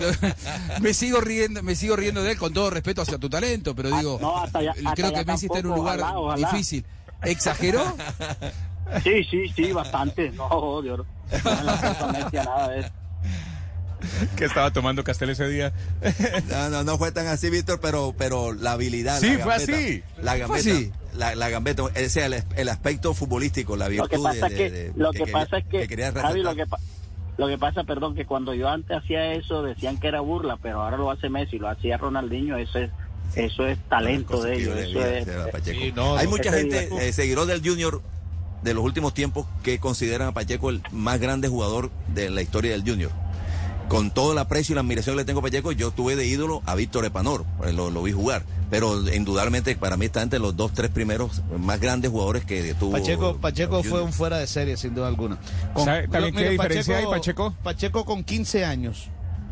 me 0.83 0.93
sigo 0.93 1.23
riendo, 1.23 1.63
me 1.63 1.75
sigo 1.77 1.97
riendo 1.97 2.23
de 2.23 2.33
él 2.33 2.37
con 2.39 2.53
todo 2.53 2.69
respeto 2.69 3.01
hacia 3.01 3.17
tu 3.17 3.31
talento, 3.31 3.75
pero 3.75 3.89
digo, 3.97 4.17
Ah, 4.21 4.23
no, 4.23 4.37
hasta 4.43 4.59
allá- 4.59 4.73
hasta 4.73 4.93
creo 4.95 5.13
que 5.15 5.25
Messi 5.25 5.47
está 5.47 5.61
en 5.61 5.67
un 5.69 5.77
lugar 5.77 5.99
ojalá, 6.01 6.19
ojalá. 6.19 6.51
difícil. 6.51 6.85
¿Exageró? 7.23 7.97
sí 9.03 9.25
sí 9.31 9.49
sí 9.57 9.73
bastante 9.73 10.31
no 10.33 10.83
Dios 10.83 11.01
no 11.43 11.51
a 11.51 12.45
nada 12.45 12.69
de 12.69 12.81
eso. 12.81 12.91
Que 14.37 14.45
estaba 14.45 14.73
tomando 14.73 15.05
Castel 15.05 15.31
ese 15.31 15.49
día. 15.49 15.73
No, 16.51 16.71
no, 16.71 16.85
no 16.85 16.99
fue 16.99 17.13
tan 17.13 17.27
así, 17.27 17.51
Víctor, 17.51 17.81
pero, 17.81 18.15
pero 18.17 18.53
la 18.53 18.73
habilidad. 18.73 19.19
Sí, 19.21 19.37
la 19.37 19.45
fue 19.45 19.57
gambeta, 19.59 19.77
así. 19.79 20.03
La 20.23 20.31
Fue 20.33 20.39
gambeta, 20.41 20.71
así. 20.71 20.93
La, 21.15 21.35
la 21.35 21.49
gambeta, 21.49 21.83
ese 21.95 22.05
es 22.05 22.17
el, 22.27 22.45
el 22.57 22.69
aspecto 22.69 23.15
futbolístico, 23.15 23.77
la 23.77 23.87
lo 23.87 23.91
virtud 23.91 24.09
que 24.11 24.19
pasa 24.19 24.49
de, 24.49 24.55
es 24.67 24.73
que 24.73 24.93
lo 24.97 25.11
que, 25.13 25.19
quería- 25.21 25.33
pasa 25.33 25.59
es 25.59 25.65
que, 25.67 26.13
Javi 26.21 26.43
lo 26.43 26.55
que 26.55 26.67
pa- 26.67 26.79
lo 27.39 27.49
que 27.49 27.59
pasa 27.59 27.85
perdón 27.85 28.15
que 28.15 28.25
cuando 28.27 28.53
yo 28.55 28.69
antes 28.69 28.97
hacía 28.97 29.33
eso 29.33 29.63
decían 29.63 29.99
que 29.99 30.09
era 30.09 30.21
burla 30.21 30.59
pero 30.63 30.83
ahora 30.83 30.97
lo 30.99 31.11
hace 31.11 31.29
Messi 31.29 31.59
lo 31.59 31.69
hacía 31.69 31.97
Ronaldinho 31.99 32.57
eso 32.59 32.79
es 32.79 32.91
eso 33.35 33.67
es 33.67 33.79
talento 33.89 34.43
de 34.43 34.57
ellos 34.57 34.77
eso 34.79 35.05
es. 35.07 35.27
Sí, 35.65 35.93
no, 35.97 36.17
Hay 36.17 36.25
no. 36.27 36.31
mucha 36.33 36.53
gente, 36.53 36.89
eh, 37.01 37.13
seguidor 37.13 37.47
del 37.47 37.67
Junior 37.67 38.03
de 38.63 38.75
los 38.75 38.83
últimos 38.85 39.15
tiempos, 39.15 39.47
que 39.63 39.79
consideran 39.79 40.29
a 40.29 40.33
Pacheco 40.33 40.71
el 40.71 40.83
más 40.93 41.21
grande 41.21 41.49
jugador 41.49 41.91
de 42.15 42.31
la 42.31 42.43
historia 42.43 42.73
del 42.73 42.83
Junior. 42.83 43.11
Con 43.89 44.11
todo 44.11 44.33
el 44.33 44.39
aprecio 44.39 44.73
y 44.73 44.75
la 44.75 44.81
admiración 44.81 45.15
que 45.15 45.23
le 45.23 45.25
tengo 45.25 45.41
a 45.41 45.43
Pacheco, 45.43 45.73
yo 45.73 45.91
tuve 45.93 46.17
de 46.17 46.27
ídolo 46.27 46.63
a 46.67 46.75
Víctor 46.75 47.05
Epanor, 47.05 47.45
pues, 47.59 47.75
lo, 47.75 47.91
lo 47.91 48.03
vi 48.03 48.13
jugar. 48.13 48.45
Pero 48.69 49.09
indudablemente 49.13 49.77
para 49.77 49.97
mí 49.97 50.07
está 50.07 50.23
entre 50.23 50.41
los 50.41 50.57
dos, 50.57 50.73
tres 50.73 50.91
primeros 50.91 51.43
más 51.59 51.79
grandes 51.81 52.11
jugadores 52.11 52.45
que 52.45 52.75
tuvo. 52.75 52.93
Pacheco, 52.93 53.37
Pacheco 53.37 53.83
fue 53.83 54.03
un 54.03 54.13
fuera 54.13 54.39
de 54.39 54.47
serie, 54.47 54.77
sin 54.77 54.95
duda 54.95 55.07
alguna. 55.07 55.39
¿Sabe 55.77 56.09
también 56.09 56.35
qué 56.35 56.51
diferencia 56.51 56.99
hay, 56.99 57.07
Pacheco? 57.07 57.55
Pacheco 57.63 58.05
con 58.05 58.25
15 58.25 58.65
años. 58.65 59.09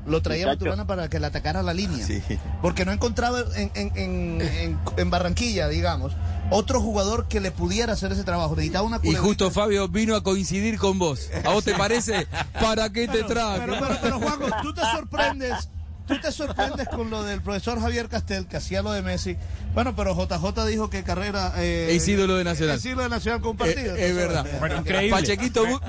Lo 0.06 0.20
traía. 0.22 0.46
Maturana 0.46 0.86
para 0.86 1.08
que 1.08 1.18
le 1.18 1.26
atacara 1.26 1.62
la 1.62 1.72
línea. 1.74 2.06
Sí. 2.06 2.22
Porque 2.60 2.84
no 2.84 2.92
encontraba 2.92 3.40
en, 3.56 3.70
en- 3.74 3.92
en- 3.96 4.40
en- 4.42 4.78
en 4.96 5.10
Barranquilla, 5.10 5.68
digamos, 5.68 6.12
otro 6.50 6.80
jugador 6.80 7.26
que 7.26 7.40
le 7.40 7.50
pudiera 7.50 7.94
hacer 7.94 8.12
ese 8.12 8.22
trabajo. 8.24 8.54
Necesitaba 8.54 8.86
una 8.86 8.96
Y 8.96 9.00
culebrita. 9.00 9.22
justo 9.22 9.50
Fabio 9.50 9.88
vino 9.88 10.14
a 10.14 10.22
coincidir 10.22 10.78
con 10.78 10.98
vos. 10.98 11.30
¿A 11.44 11.50
vos 11.50 11.64
te 11.64 11.74
parece? 11.74 12.26
¿Para 12.60 12.90
qué 12.90 13.08
te 13.08 13.22
traje? 13.22 13.60
Pero, 13.64 13.74
pero, 13.80 13.98
pero, 14.02 14.18
Juanjo, 14.20 14.46
tú 14.62 14.74
te 14.74 14.82
sorprendes. 14.82 15.68
Tú 16.06 16.20
te 16.20 16.30
sorprendes 16.32 16.86
con 16.88 17.08
lo 17.08 17.22
del 17.22 17.40
profesor 17.40 17.80
Javier 17.80 18.10
Castel, 18.10 18.46
que 18.46 18.58
hacía 18.58 18.82
lo 18.82 18.92
de 18.92 19.00
Messi. 19.00 19.38
Bueno, 19.72 19.96
pero 19.96 20.14
JJ 20.14 20.66
dijo 20.66 20.90
que 20.90 21.02
carrera. 21.02 21.54
Eh, 21.56 21.96
Es 21.96 22.06
ídolo 22.06 22.36
de 22.36 22.44
Nacional. 22.44 22.76
Es 22.76 22.84
ídolo 22.84 23.04
de 23.04 23.08
Nacional 23.08 23.42
un 23.42 23.56
Eh, 23.62 23.94
es 23.96 24.14
verdad. 24.14 24.44
Bueno, 24.60 24.76
increíble. 24.80 25.10
Pachequito, 25.10 25.64
mu- 25.66 25.80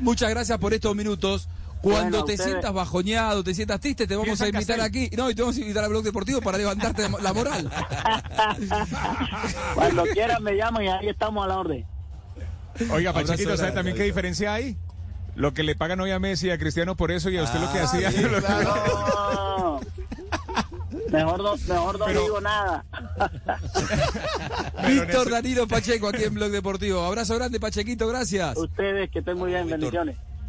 muchas 0.00 0.28
gracias 0.28 0.58
por 0.58 0.74
estos 0.74 0.94
minutos. 0.94 1.48
Cuando 1.82 2.18
Bueno, 2.18 2.24
te 2.24 2.32
ustedes- 2.34 2.50
sientas 2.50 2.72
bajoneado, 2.72 3.42
te 3.42 3.54
sientas 3.54 3.80
triste, 3.80 4.06
te 4.06 4.14
vamos 4.16 4.40
a 4.40 4.48
invitar 4.48 4.80
aquí. 4.80 5.10
No, 5.16 5.28
y 5.28 5.34
te 5.34 5.42
vamos 5.42 5.56
a 5.56 5.60
invitar 5.60 5.84
al 5.84 5.90
blog 5.90 6.04
deportivo 6.04 6.40
para 6.40 6.58
levantarte 6.58 7.08
la 7.20 7.32
moral. 7.32 7.68
cuando 9.74 10.04
quieran 10.04 10.42
me 10.42 10.56
llaman 10.56 10.84
y 10.84 10.88
ahí 10.88 11.08
estamos 11.08 11.44
a 11.44 11.48
la 11.48 11.58
orden 11.58 11.84
Oiga, 12.90 13.12
Pachequito, 13.12 13.50
¿sabe 13.50 13.56
grande, 13.56 13.74
también 13.74 13.96
qué 13.96 14.04
diferencia 14.04 14.54
hay? 14.54 14.76
Lo 15.34 15.52
que 15.54 15.62
le 15.62 15.74
pagan 15.74 16.00
hoy 16.00 16.10
a 16.10 16.18
Messi 16.18 16.46
y 16.46 16.50
a 16.50 16.58
Cristiano 16.58 16.94
por 16.96 17.10
eso 17.10 17.30
y 17.30 17.36
a 17.38 17.42
usted 17.42 17.58
lo 17.60 17.72
que 17.72 17.78
Ah, 17.80 17.84
hacía. 17.84 18.10
sí, 18.12 18.22
No. 18.42 19.80
mejor 21.10 21.42
no 21.42 21.56
mejor 21.68 21.98
no 21.98 22.04
Pero- 22.06 22.22
digo 22.22 22.40
nada 22.40 22.84
Víctor 24.86 25.30
Danilo 25.30 25.66
Pacheco 25.68 26.08
aquí 26.08 26.24
en 26.24 26.34
Blog 26.34 26.50
Deportivo. 26.50 27.02
Abrazo 27.04 27.34
grande, 27.34 27.60
Pachequito, 27.60 28.08
gracias. 28.08 28.56
ustedes 28.56 29.10
que 29.10 29.18
estén 29.18 29.36
muy 29.38 29.50
bien 29.50 29.68
bendiciones 29.68 30.16